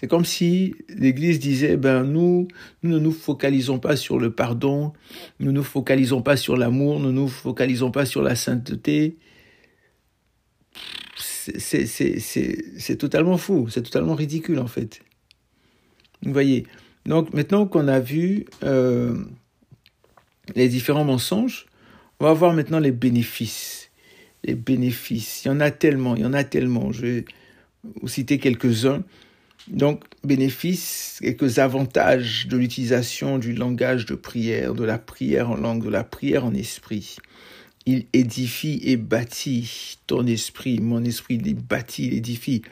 [0.00, 2.48] C'est comme si l'Église disait, ben nous,
[2.82, 4.94] nous ne nous focalisons pas sur le pardon,
[5.40, 9.18] nous ne nous focalisons pas sur l'amour, nous ne nous focalisons pas sur la sainteté.
[11.18, 15.02] C'est totalement fou, c'est totalement ridicule en fait.
[16.22, 16.66] Vous voyez.
[17.04, 19.14] Donc maintenant qu'on a vu euh,
[20.54, 21.66] les différents mensonges,
[22.20, 23.90] on va voir maintenant les bénéfices.
[24.44, 25.44] Les bénéfices.
[25.44, 26.90] Il y en a tellement, il y en a tellement.
[26.90, 27.24] Je vais
[28.00, 29.04] vous citer quelques-uns.
[29.68, 35.84] Donc, bénéfices, quelques avantages de l'utilisation du langage de prière, de la prière en langue,
[35.84, 37.16] de la prière en esprit.
[37.86, 40.80] Il édifie et bâtit ton esprit.
[40.80, 42.62] Mon esprit, il bâtit, il édifie.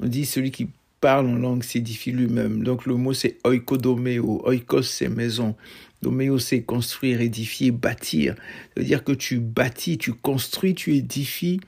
[0.00, 0.68] On dit celui qui
[1.00, 2.62] parle en langue s'édifie lui-même.
[2.62, 4.42] Donc le mot c'est oikodomeo.
[4.46, 5.54] Oikos c'est maison.
[6.00, 8.34] Domeo c'est construire, édifier, bâtir.
[8.36, 11.60] Ça veut dire que tu bâtis, tu construis, tu édifies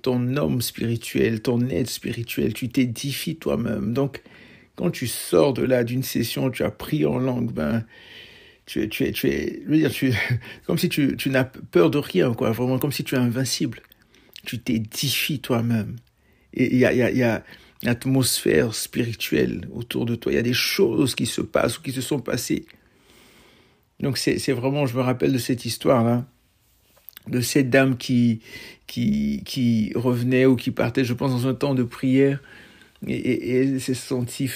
[0.00, 3.92] ton homme spirituel, ton aide spirituel, tu t'édifies toi-même.
[3.92, 4.22] Donc,
[4.76, 7.84] quand tu sors de là, d'une session, tu as pris en langue, ben,
[8.66, 10.12] tu es, tu es, tu es, je veux dire, tu,
[10.66, 13.80] comme si tu, tu n'as peur de rien, quoi, vraiment, comme si tu es invincible.
[14.44, 15.96] Tu t'édifies toi-même.
[16.54, 17.44] Et il y a, y, a, y a
[17.82, 20.32] une atmosphère spirituelle autour de toi.
[20.32, 22.66] Il y a des choses qui se passent ou qui se sont passées.
[24.00, 26.24] Donc, c'est vraiment, je me rappelle de cette histoire-là
[27.26, 28.40] de cette dame qui,
[28.86, 32.40] qui, qui revenait ou qui partait, je pense, dans un temps de prière,
[33.06, 34.50] et, elle s'est sentie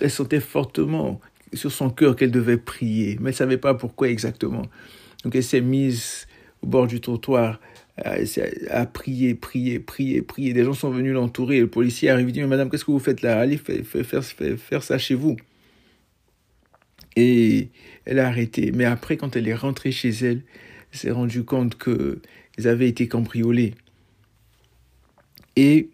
[0.00, 1.20] elle sentait fortement
[1.52, 4.62] sur son cœur qu'elle devait prier, mais elle ne savait pas pourquoi exactement.
[5.24, 6.26] Donc elle s'est mise
[6.62, 7.60] au bord du trottoir
[8.04, 10.52] à, prier, prier, prier, prier.
[10.52, 11.60] Des gens sont venus l'entourer.
[11.60, 13.38] Le policier arrive et dit, madame, qu'est-ce que vous faites là?
[13.38, 15.36] Allez faire, faire, faire ça chez vous.
[17.16, 17.68] Et
[18.06, 18.72] elle a arrêté.
[18.72, 20.42] Mais après, quand elle est rentrée chez elle,
[20.92, 23.74] s'est rendu compte qu'ils avaient été cambriolés.
[25.56, 25.90] Et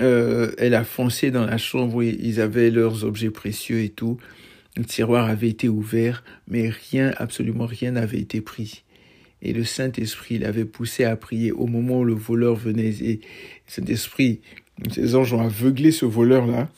[0.00, 4.18] euh, elle a foncé dans la chambre où ils avaient leurs objets précieux et tout.
[4.76, 8.84] Le tiroir avait été ouvert, mais rien, absolument rien n'avait été pris.
[9.42, 12.94] Et le Saint-Esprit l'avait poussé à prier au moment où le voleur venait.
[13.02, 13.20] Et
[13.66, 14.40] Saint-Esprit,
[14.92, 16.68] ces anges ont aveuglé ce voleur-là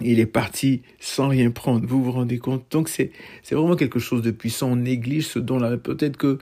[0.00, 1.86] il est parti sans rien prendre.
[1.86, 2.64] Vous vous rendez compte?
[2.70, 3.10] Donc c'est
[3.50, 4.72] vraiment quelque chose de puissant.
[4.72, 5.76] On néglige ce don-là.
[5.76, 6.38] Peut-être que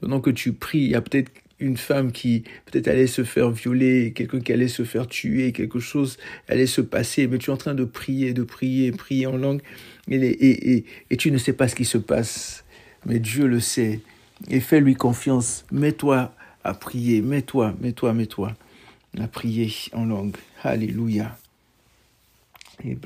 [0.00, 3.50] pendant que tu pries, il y a peut-être une femme qui peut-être allait se faire
[3.50, 6.16] violer, quelqu'un qui allait se faire tuer, quelque chose
[6.46, 9.60] allait se passer, mais tu es en train de prier, de prier, prier en langue,
[10.08, 12.64] et, et, et, et tu ne sais pas ce qui se passe,
[13.06, 13.98] mais Dieu le sait,
[14.48, 18.54] et fais-lui confiance, mets-toi à prier, mets-toi, mets-toi, mets-toi
[19.18, 20.36] à prier en langue.
[20.62, 21.36] Alléluia.
[22.84, 22.96] Et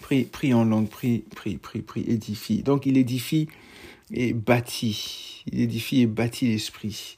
[0.00, 2.62] prie, prie en langue, prie, prie, prie, prie, édifie.
[2.62, 3.48] Donc il édifie
[4.12, 5.44] et bâtit.
[5.50, 7.16] Il édifie et bâtit l'esprit.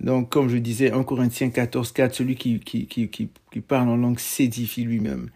[0.00, 3.96] Donc, comme je disais, en Corinthiens 14, 4, celui qui, qui, qui, qui, parle en
[3.96, 5.30] langue s'édifie lui-même.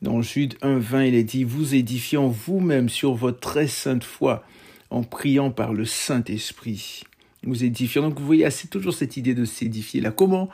[0.00, 4.44] Dans Jude 1, 20, il est dit, vous édifiant vous-même sur votre très sainte foi
[4.90, 7.02] en priant par le Saint-Esprit.
[7.42, 8.02] Vous édifiant.
[8.02, 10.10] Donc, vous voyez, c'est toujours cette idée de s'édifier là.
[10.10, 10.48] Comment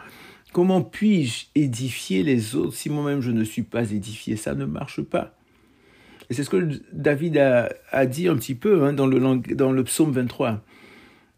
[0.55, 4.37] Comment puis-je édifier les autres si moi-même je ne suis pas édifié?
[4.37, 5.37] Ça ne marche pas.
[6.31, 10.63] Et c'est ce que David a, dit un petit peu hein, dans, le, psaume 23.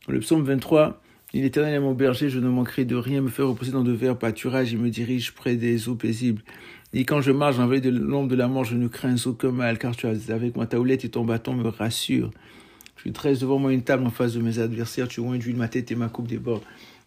[0.09, 1.01] Le psaume 23,
[1.33, 3.93] il est éternel mon berger, je ne manquerai de rien, me faire reposer dans de
[3.93, 6.43] verts pâturages, il me dirige près des eaux paisibles.
[6.93, 9.51] Et quand je marche en veille de l'ombre de la mort, je ne crains aucun
[9.51, 12.33] mal, car tu as avec moi ta houlette et ton bâton me rassurent.
[12.97, 15.69] Tu dresses devant moi une table en face de mes adversaires, tu oins d'huile ma
[15.69, 16.63] tête et ma coupe déborde.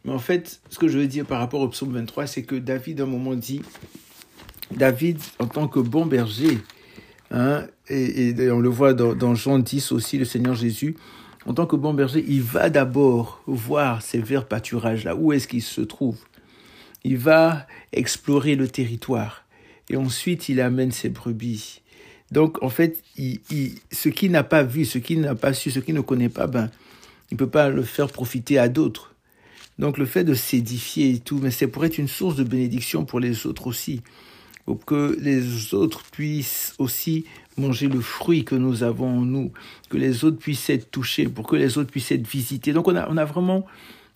[0.05, 2.55] Mais en fait, ce que je veux dire par rapport au psaume 23, c'est que
[2.55, 3.61] David, à un moment dit,
[4.71, 6.59] David, en tant que bon berger,
[7.31, 10.95] hein, et, on le voit dans, dans, Jean 10 aussi, le Seigneur Jésus,
[11.45, 15.63] en tant que bon berger, il va d'abord voir ces verts pâturages-là, où est-ce qu'ils
[15.63, 16.19] se trouvent?
[17.03, 19.45] Il va explorer le territoire,
[19.89, 21.81] et ensuite il amène ses brebis.
[22.31, 23.39] Donc, en fait, il,
[23.91, 26.47] ce qu'il n'a pas vu, ce qu'il n'a pas su, ce qu'il ne connaît pas,
[26.47, 26.69] ben,
[27.31, 29.08] il ne peut pas le faire profiter à d'autres.
[29.79, 33.05] Donc le fait de s'édifier et tout, mais c'est pour être une source de bénédiction
[33.05, 34.01] pour les autres aussi,
[34.65, 37.25] pour que les autres puissent aussi
[37.57, 39.51] manger le fruit que nous avons en nous,
[39.89, 42.73] que les autres puissent être touchés, pour que les autres puissent être visités.
[42.73, 43.65] Donc on a, on a vraiment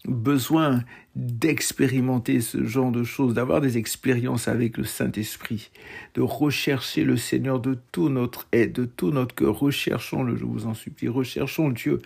[0.05, 0.83] besoin
[1.15, 5.71] d'expérimenter ce genre de choses, d'avoir des expériences avec le Saint-Esprit,
[6.15, 9.57] de rechercher le Seigneur de tout notre aide, de tout notre cœur.
[9.59, 11.07] Recherchons-le, je vous en supplie.
[11.07, 12.01] Recherchons Dieu.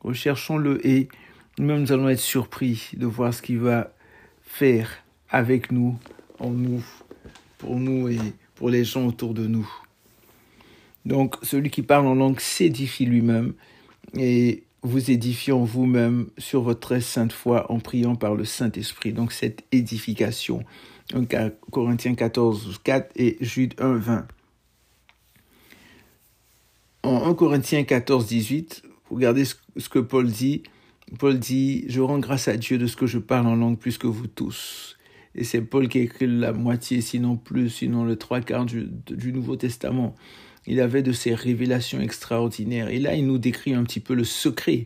[0.00, 1.08] Recherchons-le et
[1.60, 3.92] nous-mêmes, nous allons être surpris de voir ce qu'il va
[4.42, 4.90] faire
[5.28, 5.98] avec nous,
[6.38, 6.82] en nous,
[7.58, 8.18] pour nous et
[8.54, 9.70] pour les gens autour de nous.
[11.04, 13.52] Donc, celui qui parle en langue s'édifie lui-même
[14.14, 19.12] et vous édifiant vous-même sur votre très sainte foi en priant par le Saint-Esprit.
[19.12, 20.64] Donc, cette édification.
[21.12, 21.36] Donc,
[21.70, 24.28] Corinthiens 14, 4 et Jude 1, 20.
[27.02, 30.62] En 1 Corinthiens 14, 18, regardez ce que Paul dit.
[31.18, 33.98] Paul dit, je rends grâce à Dieu de ce que je parle en langue plus
[33.98, 34.96] que vous tous.
[35.34, 39.32] Et c'est Paul qui écrit la moitié, sinon plus, sinon le trois quarts du, du
[39.32, 40.14] Nouveau Testament.
[40.66, 42.88] Il avait de ces révélations extraordinaires.
[42.88, 44.84] Et là, il nous décrit un petit peu le secret.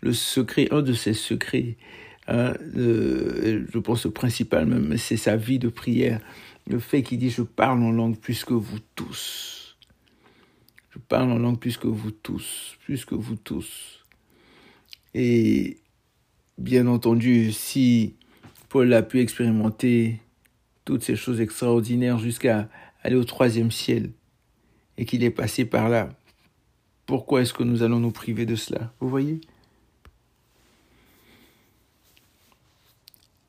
[0.00, 1.76] Le secret, un de ses secrets.
[2.28, 6.20] Hein, je pense au principal même, c'est sa vie de prière.
[6.68, 9.78] Le fait qu'il dit, je parle en langue plus que vous tous.
[10.90, 13.97] Je parle en langue plus que vous tous, plus que vous tous.
[15.14, 15.78] Et
[16.58, 18.14] bien entendu, si
[18.68, 20.20] Paul a pu expérimenter
[20.84, 22.68] toutes ces choses extraordinaires jusqu'à
[23.02, 24.10] aller au troisième ciel
[24.96, 26.10] et qu'il est passé par là,
[27.06, 29.40] pourquoi est-ce que nous allons nous priver de cela Vous voyez?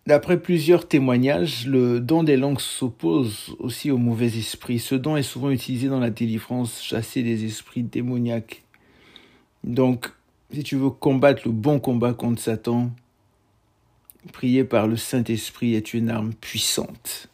[0.09, 4.79] D'après plusieurs témoignages, le don des langues s'oppose aussi au mauvais esprit.
[4.79, 8.63] Ce don est souvent utilisé dans la délivrance, chasser des esprits démoniaques.
[9.63, 10.11] Donc,
[10.51, 12.91] si tu veux combattre le bon combat contre Satan,
[14.33, 17.29] prier par le Saint-Esprit est une arme puissante.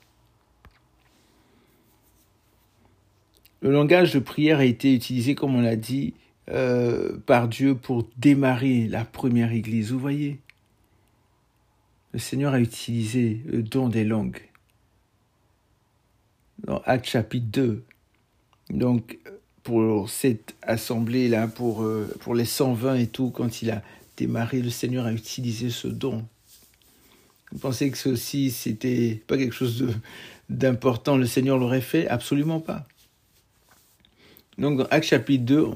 [3.61, 6.13] Le langage de prière a été utilisé, comme on l'a dit,
[6.49, 9.91] euh, par Dieu pour démarrer la première Église.
[9.91, 10.39] Vous voyez
[12.11, 14.41] Le Seigneur a utilisé le don des langues.
[16.59, 17.83] Dans Acte chapitre 2.
[18.69, 19.17] Donc,
[19.65, 23.81] pour cette assemblée-là, pour, euh, pour les 120 et tout, quand il a
[24.15, 26.23] démarré, le Seigneur a utilisé ce don.
[27.51, 29.87] Vous pensez que ceci, c'était pas quelque chose
[30.49, 32.07] d'important, le Seigneur l'aurait fait?
[32.07, 32.87] Absolument pas.
[34.59, 35.67] Donc dans Acte chapitre 2,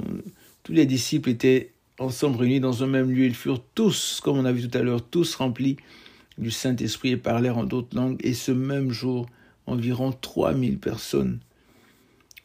[0.62, 3.26] tous les disciples étaient ensemble réunis dans un même lieu.
[3.26, 5.78] Ils furent tous, comme on a vu tout à l'heure, tous remplis
[6.38, 8.18] du Saint-Esprit et parlèrent en d'autres langues.
[8.24, 9.26] Et ce même jour,
[9.66, 11.40] environ 3000 personnes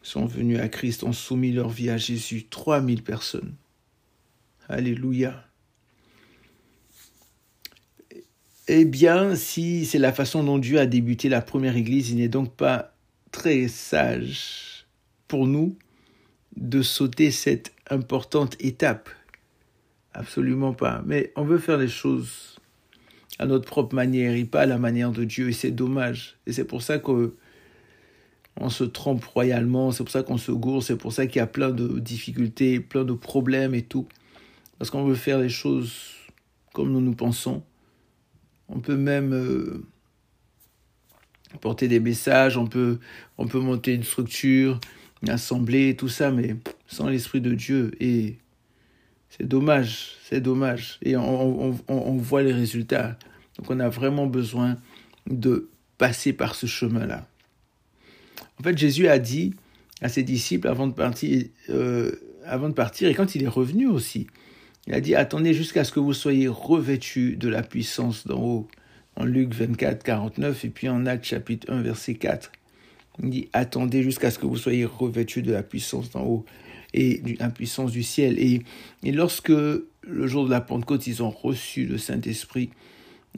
[0.05, 2.45] sont venues à Christ, ont soumis leur vie à Jésus.
[2.49, 3.55] 3000 personnes.
[4.69, 5.45] Alléluia.
[8.67, 12.27] Eh bien, si c'est la façon dont Dieu a débuté la première Église, il n'est
[12.27, 12.93] donc pas
[13.31, 14.85] très sage
[15.27, 15.75] pour nous
[16.55, 19.09] de sauter cette importante étape.
[20.13, 21.03] Absolument pas.
[21.05, 22.57] Mais on veut faire les choses
[23.39, 25.49] à notre propre manière et pas à la manière de Dieu.
[25.49, 26.37] Et c'est dommage.
[26.45, 26.99] Et c'est pour ça
[28.57, 31.41] qu'on se trompe royalement, c'est pour ça qu'on se gourre, c'est pour ça qu'il y
[31.41, 34.07] a plein de difficultés, plein de problèmes et tout.
[34.77, 35.91] Parce qu'on veut faire les choses
[36.73, 37.63] comme nous nous pensons.
[38.67, 39.85] On peut même euh,
[41.61, 42.99] porter des messages, on peut,
[43.37, 44.79] on peut monter une structure,
[45.21, 46.55] une assemblée, tout ça, mais
[46.87, 47.91] sans l'Esprit de Dieu.
[47.99, 48.37] Et
[49.29, 50.99] c'est dommage, c'est dommage.
[51.01, 53.17] Et on, on, on, voit les résultats.
[53.57, 54.77] Donc on a vraiment besoin
[55.27, 57.27] de passer par ce chemin-là.
[58.59, 59.53] En fait, Jésus a dit
[60.01, 62.11] à ses disciples avant de partir, euh,
[62.45, 64.27] avant de partir, et quand il est revenu aussi,
[64.87, 68.67] il a dit, attendez jusqu'à ce que vous soyez revêtus de la puissance d'en haut.
[69.17, 72.51] En Luc 24, 49, et puis en Actes chapitre 1, verset 4.
[73.23, 76.45] Il dit, attendez jusqu'à ce que vous soyez revêtus de la puissance d'en haut
[76.93, 78.37] et de la puissance du ciel.
[78.39, 78.61] Et,
[79.03, 82.71] et, lorsque, le jour de la Pentecôte, ils ont reçu le Saint-Esprit,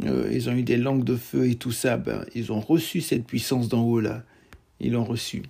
[0.03, 3.01] euh, ils ont eu des langues de feu et tout ça, ben, ils ont reçu
[3.01, 4.23] cette puissance d'en haut là.
[4.79, 5.43] Ils l'ont reçu.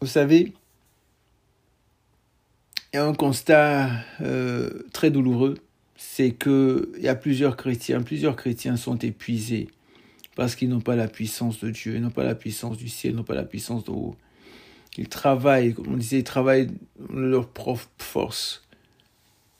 [0.00, 0.52] Vous savez,
[2.92, 5.58] il y a un constat euh, très douloureux,
[5.96, 9.68] c'est qu'il y a plusieurs chrétiens, plusieurs chrétiens sont épuisés
[10.36, 13.14] parce qu'ils n'ont pas la puissance de Dieu, ils n'ont pas la puissance du ciel,
[13.14, 14.16] ils n'ont pas la puissance de haut.
[14.98, 16.68] Ils travaillent, comme on disait, ils travaillent
[17.12, 18.62] leur propre force,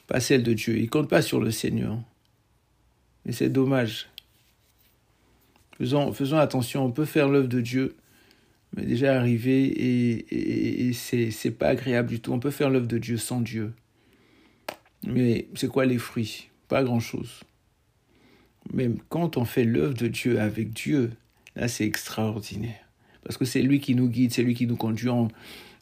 [0.06, 0.78] pas celle de Dieu.
[0.78, 1.98] Ils comptent pas sur le Seigneur.
[3.24, 4.08] Et c'est dommage.
[5.78, 7.96] Faisons, faisons attention, on peut faire l'œuvre de Dieu,
[8.74, 12.32] mais déjà arrivé et, et, et c'est, pas agréable du tout.
[12.32, 13.72] On peut faire l'œuvre de Dieu sans Dieu.
[15.06, 16.48] Mais c'est quoi les fruits?
[16.68, 17.40] Pas grand-chose.
[18.72, 21.12] Même quand on fait l'œuvre de Dieu avec Dieu,
[21.54, 22.86] là c'est extraordinaire.
[23.22, 25.08] Parce que c'est lui qui nous guide, c'est lui qui nous conduit.
[25.08, 25.28] On,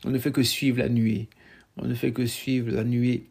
[0.04, 1.28] ne fait que suivre la nuée.
[1.76, 3.26] On ne fait que suivre la nuée.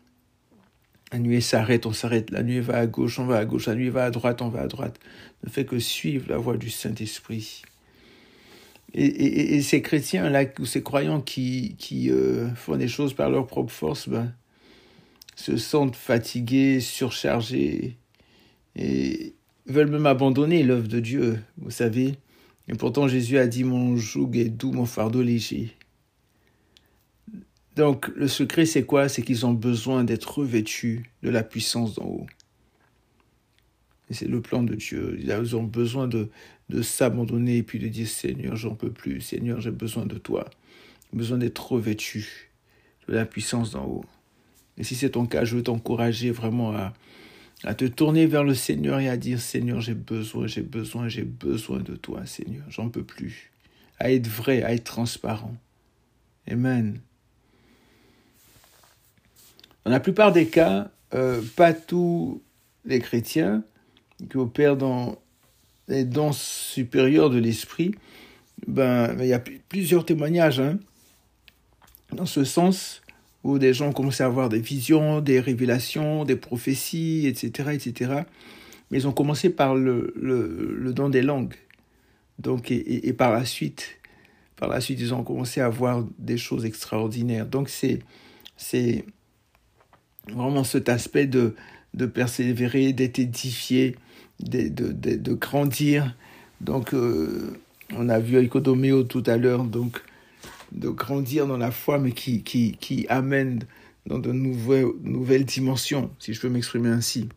[1.13, 2.32] La nuée s'arrête, on s'arrête.
[2.32, 3.68] La nuée va à gauche, on va à gauche.
[3.68, 4.99] La nuée va à droite, on va à droite.
[5.43, 7.61] Ne fait que suivre la voie du Saint-Esprit.
[8.95, 13.72] Et, ces chrétiens-là, ou ces croyants qui, qui euh, font des choses par leur propre
[13.72, 14.34] force, ben,
[15.36, 17.95] se sentent fatigués, surchargés.
[18.76, 19.36] Et,
[19.68, 22.16] veulent même abandonner l'œuvre de Dieu, vous savez.
[22.68, 25.76] Et pourtant Jésus a dit mon joug est doux, mon fardeau léger.
[27.76, 29.09] Donc le secret c'est quoi?
[29.09, 32.28] C'est qu'ils ont besoin d'être revêtus de la puissance d'en haut.
[34.11, 35.17] C'est le plan de Dieu.
[35.19, 36.30] Ils ont besoin de,
[36.82, 39.21] s'abandonner et puis de dire Seigneur, j'en peux plus.
[39.21, 40.49] Seigneur, j'ai besoin de toi.
[41.13, 42.51] Besoin d'être revêtu
[43.07, 44.05] de la puissance d'en haut.
[44.78, 46.93] Et si c'est ton cas, je veux t'encourager vraiment à,
[47.63, 51.24] à te tourner vers le Seigneur et à dire Seigneur, j'ai besoin, j'ai besoin, j'ai
[51.24, 53.51] besoin de toi, Seigneur, j'en peux plus.
[53.99, 55.55] À être vrai, à être transparent.
[56.47, 56.99] Amen.
[59.86, 62.42] Dans la plupart des cas, euh, pas tous
[62.86, 63.64] les chrétiens
[64.30, 65.18] qui opèrent dans
[65.88, 67.94] les dons supérieurs de l'esprit,
[68.68, 70.80] ben, il y a plusieurs témoignages hein,
[72.14, 73.02] dans ce sens
[73.44, 78.22] où des gens commencent à avoir des visions, des révélations, des prophéties, etc., etc.
[78.90, 80.14] Mais ils ont commencé par le,
[80.96, 81.56] don des langues.
[82.40, 84.00] Donc, et, par la suite,
[84.56, 87.46] par la suite, ils ont commencé à voir des choses extraordinaires.
[87.46, 88.00] Donc, c'est
[90.32, 91.55] vraiment cet aspect de,
[91.93, 93.95] de persévérer, d'être édifié,
[94.39, 96.15] de, de, de, grandir.
[96.61, 97.57] Donc, euh,
[97.95, 100.01] on a vu Ecodomeo tout à l'heure, donc
[100.71, 103.59] de grandir dans la foi, mais qui, qui, qui amène
[104.05, 107.30] dans de nouvelles, nouvelles dimensions, si je peux m'exprimer ainsi.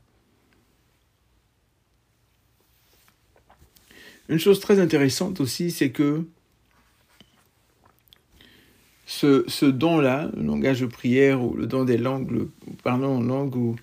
[4.29, 6.27] Une chose très intéressante aussi, c'est que
[9.07, 12.51] ce, ce don-là, le langage de prière ou le don des langues, le,
[12.83, 13.77] parlant en langue ou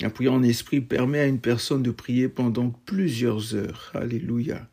[0.00, 3.92] la prière en esprit, permet à une personne de prier pendant plusieurs heures.
[3.94, 4.66] Alléluia.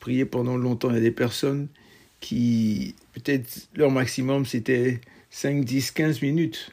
[0.00, 0.90] Prier pendant longtemps.
[0.90, 1.68] Il y a des personnes
[2.18, 5.00] qui, peut-être leur maximum, c'était
[5.30, 6.72] 5, 10, 15 minutes.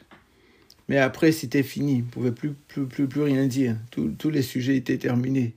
[0.88, 1.98] Mais après, c'était fini.
[1.98, 3.76] Ils ne pouvaient plus, plus, plus, rien dire.
[3.90, 5.54] tous les sujets étaient terminés.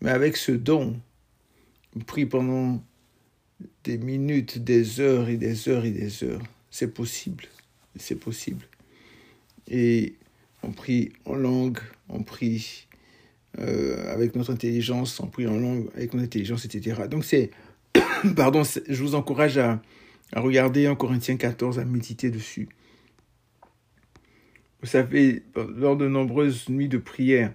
[0.00, 0.98] Mais avec ce don,
[1.94, 2.82] on prie pendant
[3.84, 6.42] des minutes, des heures et des heures et des heures.
[6.70, 7.44] C'est possible.
[7.96, 8.66] C'est possible.
[9.68, 10.14] Et
[10.62, 12.86] on prie en langue, on prie
[13.58, 17.02] euh, avec notre intelligence, on prie en langue avec notre intelligence, etc.
[17.10, 17.50] Donc c'est
[18.36, 19.82] pardon, je vous encourage à,
[20.34, 22.68] regarder en Corinthiens 14, à méditer dessus.
[24.80, 25.42] Vous savez,
[25.76, 27.52] lors de nombreuses nuits de prière,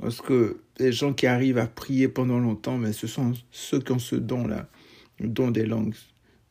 [0.00, 0.32] lorsque
[0.78, 4.16] les gens qui arrivent à prier pendant longtemps, mais ce sont ceux qui ont ce
[4.16, 4.68] don-là,
[5.20, 5.94] don des langues,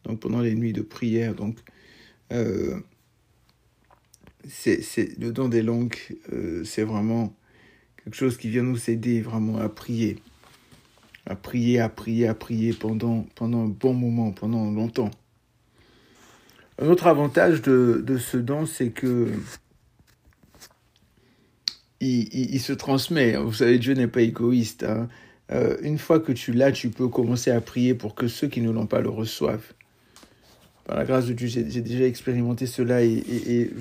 [0.03, 1.35] donc pendant les nuits de prière.
[1.35, 1.57] Donc,
[2.31, 2.79] euh,
[4.47, 5.95] c'est le don des langues,
[6.31, 7.35] euh, c'est vraiment
[8.03, 10.17] quelque chose qui vient nous aider vraiment à prier
[11.25, 15.11] à prier, à prier, à prier pendant, pendant un bon moment, pendant longtemps.
[16.79, 19.31] Un autre avantage de, de ce don, c'est que
[22.01, 23.37] il, il, se transmet.
[23.37, 24.83] Vous savez, Dieu n'est pas égoïste.
[24.83, 25.09] Hein.
[25.51, 28.61] Euh, une fois que tu l'as, tu peux commencer à prier pour que ceux qui
[28.61, 29.73] ne l'ont pas le reçoivent.
[30.85, 33.71] Par la grâce de Dieu, j'ai déjà expérimenté cela et,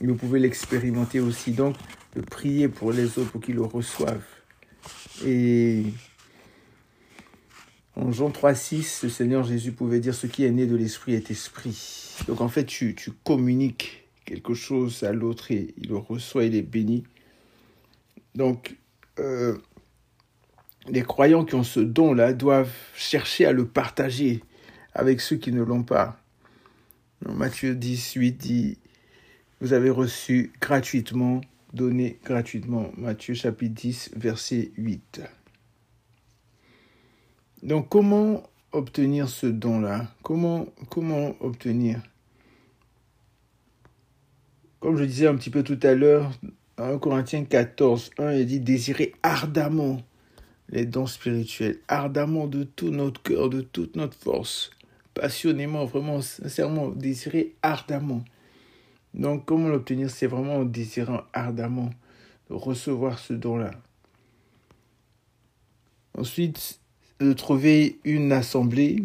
[0.00, 1.52] vous pouvez l'expérimenter aussi.
[1.52, 1.76] Donc,
[2.14, 4.24] de prier pour les autres pour qu'ils le reçoivent.
[5.24, 5.84] Et
[7.96, 11.30] en Jean 3,6, le Seigneur Jésus pouvait dire ce qui est né de l'esprit est
[11.30, 12.16] esprit.
[12.28, 16.54] Donc en fait, tu, tu communiques quelque chose à l'autre et il le reçoit, il
[16.54, 17.04] est béni.
[18.34, 18.76] Donc,
[19.18, 19.58] euh,
[20.86, 24.42] les croyants qui ont ce don-là doivent chercher à le partager
[24.94, 26.20] avec ceux qui ne l'ont pas.
[27.26, 28.78] Matthieu 18 dit,
[29.60, 31.40] vous avez reçu gratuitement,
[31.72, 32.90] donné gratuitement.
[32.96, 35.22] Matthieu chapitre 10, verset 8.
[37.62, 40.06] Donc comment obtenir ce don-là?
[40.22, 42.00] Comment, comment obtenir?
[44.80, 46.30] Comme je disais un petit peu tout à l'heure,
[46.78, 50.00] en Corinthiens 14, 1, il dit désirer ardemment
[50.70, 54.70] les dons spirituels, ardemment de tout notre cœur, de toute notre force,
[55.14, 58.24] passionnément, vraiment, sincèrement, désirer ardemment.
[59.14, 60.10] Donc comment l'obtenir?
[60.10, 61.90] C'est vraiment en désirant ardemment
[62.50, 63.72] de recevoir ce don-là.
[66.16, 66.80] Ensuite,
[67.20, 69.04] de trouver une assemblée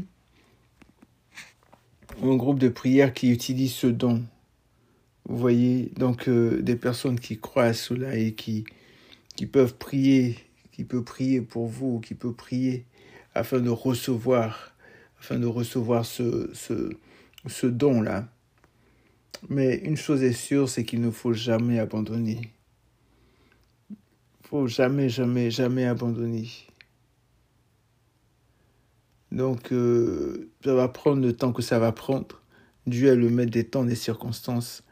[2.22, 4.24] un groupe de prière qui utilise ce don.
[5.28, 8.66] Vous voyez, donc euh, des personnes qui croient à cela et qui,
[9.36, 10.38] qui peuvent prier,
[10.74, 12.86] qui peuvent prier pour vous, qui peuvent prier
[13.36, 14.76] afin de recevoir,
[15.20, 16.50] afin de recevoir ce,
[17.64, 18.28] don-là.
[19.50, 22.52] Mais une chose est sûre, c'est qu'il ne faut jamais abandonner.
[23.92, 26.50] Il faut jamais, jamais, jamais abandonner.
[29.32, 32.42] Donc, euh, ça va prendre le temps que ça va prendre.
[32.88, 34.84] Dieu est le maître des temps, des circonstances.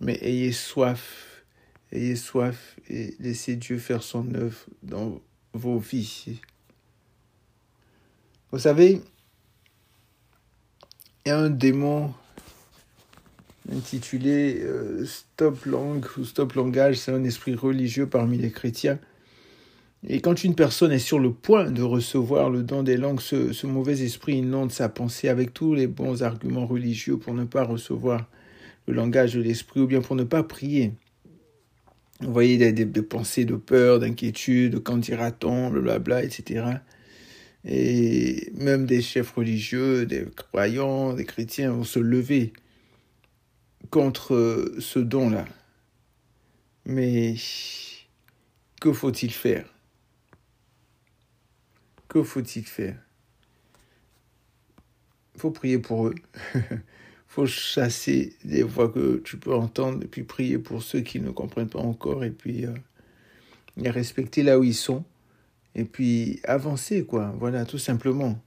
[0.00, 1.31] Mais ayez soif,
[1.92, 5.20] ayez soif et laissez Dieu faire son œuvre dans
[5.52, 6.40] vos vies.
[8.50, 9.00] Vous savez,
[11.24, 12.12] il y a un démon
[13.72, 18.98] intitulé euh, Stop Langue ou Stop Langage, c'est un esprit religieux parmi les chrétiens
[20.08, 23.66] et quand une personne est sur le point de recevoir le don des langues, ce,
[23.66, 28.26] mauvais esprit inonde sa pensée avec tous les bons arguments religieux pour ne pas recevoir
[28.88, 30.92] le langage de l'esprit ou bien pour ne pas prier.
[32.22, 36.64] Vous voyez des, des, pensées de peur, d'inquiétude, quand dira-t-on, blablabla, etc.
[37.64, 42.52] Et même des chefs religieux, des croyants, des chrétiens vont se lever
[43.90, 45.44] contre ce don-là.
[46.84, 47.34] Mais
[48.80, 49.66] que faut-il faire?
[52.08, 52.98] Que faut-il faire?
[55.34, 56.14] Il faut prier pour eux.
[57.32, 61.30] faut chasser des voix que tu peux entendre et puis prier pour ceux qui ne
[61.30, 62.74] comprennent pas encore et puis euh,
[63.90, 65.02] respecter là où ils sont
[65.74, 67.34] et puis avancer quoi.
[67.38, 68.38] Voilà tout simplement.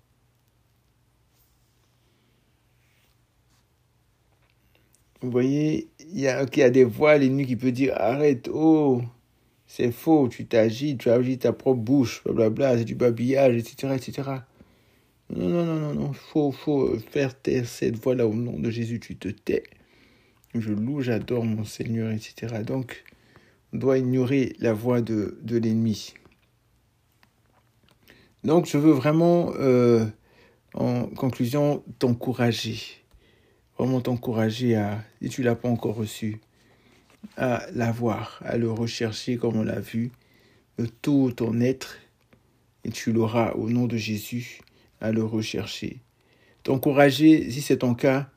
[5.21, 8.47] Vous voyez il y a, il y a des voix l'ennemi qui peut dire arrête
[8.53, 9.01] oh
[9.65, 14.29] c'est faux tu t'agis tu agis ta propre bouche blablabla c'est du babillage etc etc
[15.29, 16.13] non, non, non, non, non.
[16.13, 18.99] Faut, faut faire taire cette voix-là au nom de Jésus.
[18.99, 19.63] Tu te tais.
[20.53, 22.61] Je loue, j'adore mon Seigneur, etc.
[22.65, 23.03] Donc,
[23.73, 26.13] on doit ignorer la voix de, de l'ennemi.
[28.43, 30.05] Donc, je veux vraiment, euh,
[30.75, 32.79] en conclusion, t'encourager.
[33.77, 36.39] Vraiment t'encourager à, si tu l'as pas encore reçu,
[37.35, 40.11] à l'avoir, à le rechercher comme on l'a vu,
[40.77, 41.97] de tout ton être,
[42.83, 44.61] et tu l'auras au nom de Jésus
[45.05, 45.99] à le rechercher.
[46.63, 48.29] T'encourager, si c'est ton cas,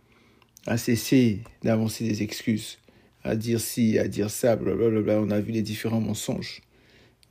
[0.66, 2.79] à cesser d'avancer des excuses,
[3.25, 5.21] à dire ci, à dire ça, blablabla.
[5.21, 6.61] On a vu les différents mensonges.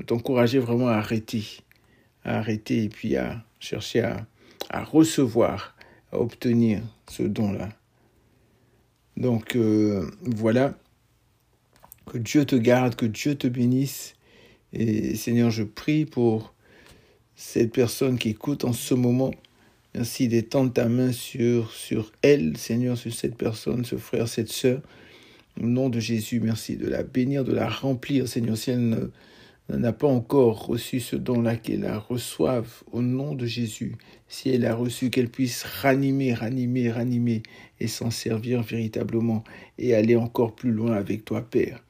[0.08, 1.44] T'encourager vraiment à arrêter,
[2.24, 4.02] à arrêter et puis à chercher
[4.70, 5.76] à, recevoir,
[6.12, 7.70] à obtenir ce don-là.
[9.18, 10.74] Donc euh, voilà,
[12.08, 14.16] que Dieu te garde, que Dieu te bénisse.
[14.74, 16.54] Et Seigneur, je prie pour
[17.38, 19.32] cette personne qui écoute en ce moment.
[19.94, 24.82] Merci d'étendre ta main sur, sur elle, Seigneur, sur cette personne, ce frère, cette sœur.
[25.62, 28.58] Au nom de Jésus, merci de la bénir, de la remplir, Seigneur.
[28.58, 29.12] Si elle
[29.70, 33.96] n'a pas encore reçu ce don-là, qu'elle la reçoive au nom de Jésus.
[34.28, 37.44] Si elle a reçu, qu'elle puisse ranimer, ranimer, ranimer
[37.80, 39.44] et s'en servir véritablement
[39.78, 41.84] et aller encore plus loin avec toi, Père.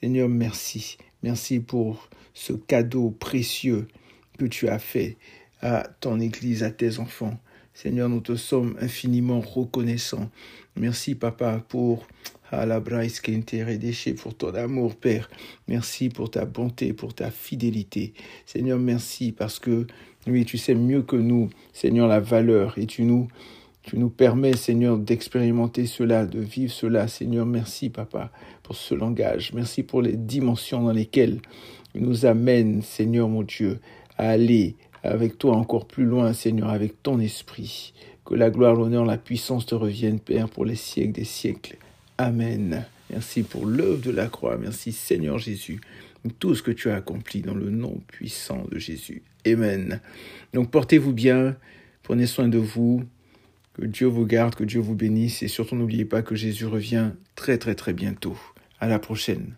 [0.00, 0.96] Seigneur, merci.
[1.22, 3.86] Merci pour ce cadeau précieux
[4.38, 5.16] que tu as fait
[5.60, 7.38] à ton Église, à tes enfants.
[7.72, 10.30] Seigneur, nous te sommes infiniment reconnaissants.
[10.76, 12.06] Merci, Papa, pour
[12.52, 12.80] la
[14.16, 15.28] pour ton amour, Père.
[15.68, 18.14] Merci pour ta bonté, pour ta fidélité.
[18.46, 19.86] Seigneur, merci parce que,
[20.26, 23.28] oui, tu sais mieux que nous, Seigneur, la valeur et tu nous,
[23.82, 27.08] tu nous permets, Seigneur, d'expérimenter cela, de vivre cela.
[27.08, 28.30] Seigneur, merci, Papa,
[28.62, 29.52] pour ce langage.
[29.52, 31.40] Merci pour les dimensions dans lesquelles
[31.94, 33.80] nous amène, Seigneur mon Dieu,
[34.18, 37.92] à aller avec toi encore plus loin, Seigneur, avec ton esprit.
[38.24, 41.76] Que la gloire, l'honneur, la puissance te reviennent, Père, pour les siècles des siècles.
[42.16, 42.86] Amen.
[43.10, 44.56] Merci pour l'œuvre de la croix.
[44.56, 45.80] Merci, Seigneur Jésus,
[46.38, 49.22] tout ce que tu as accompli dans le nom puissant de Jésus.
[49.46, 50.00] Amen.
[50.54, 51.56] Donc portez-vous bien,
[52.02, 53.04] prenez soin de vous,
[53.74, 57.10] que Dieu vous garde, que Dieu vous bénisse et surtout n'oubliez pas que Jésus revient
[57.34, 58.38] très très très bientôt.
[58.80, 59.54] À la prochaine.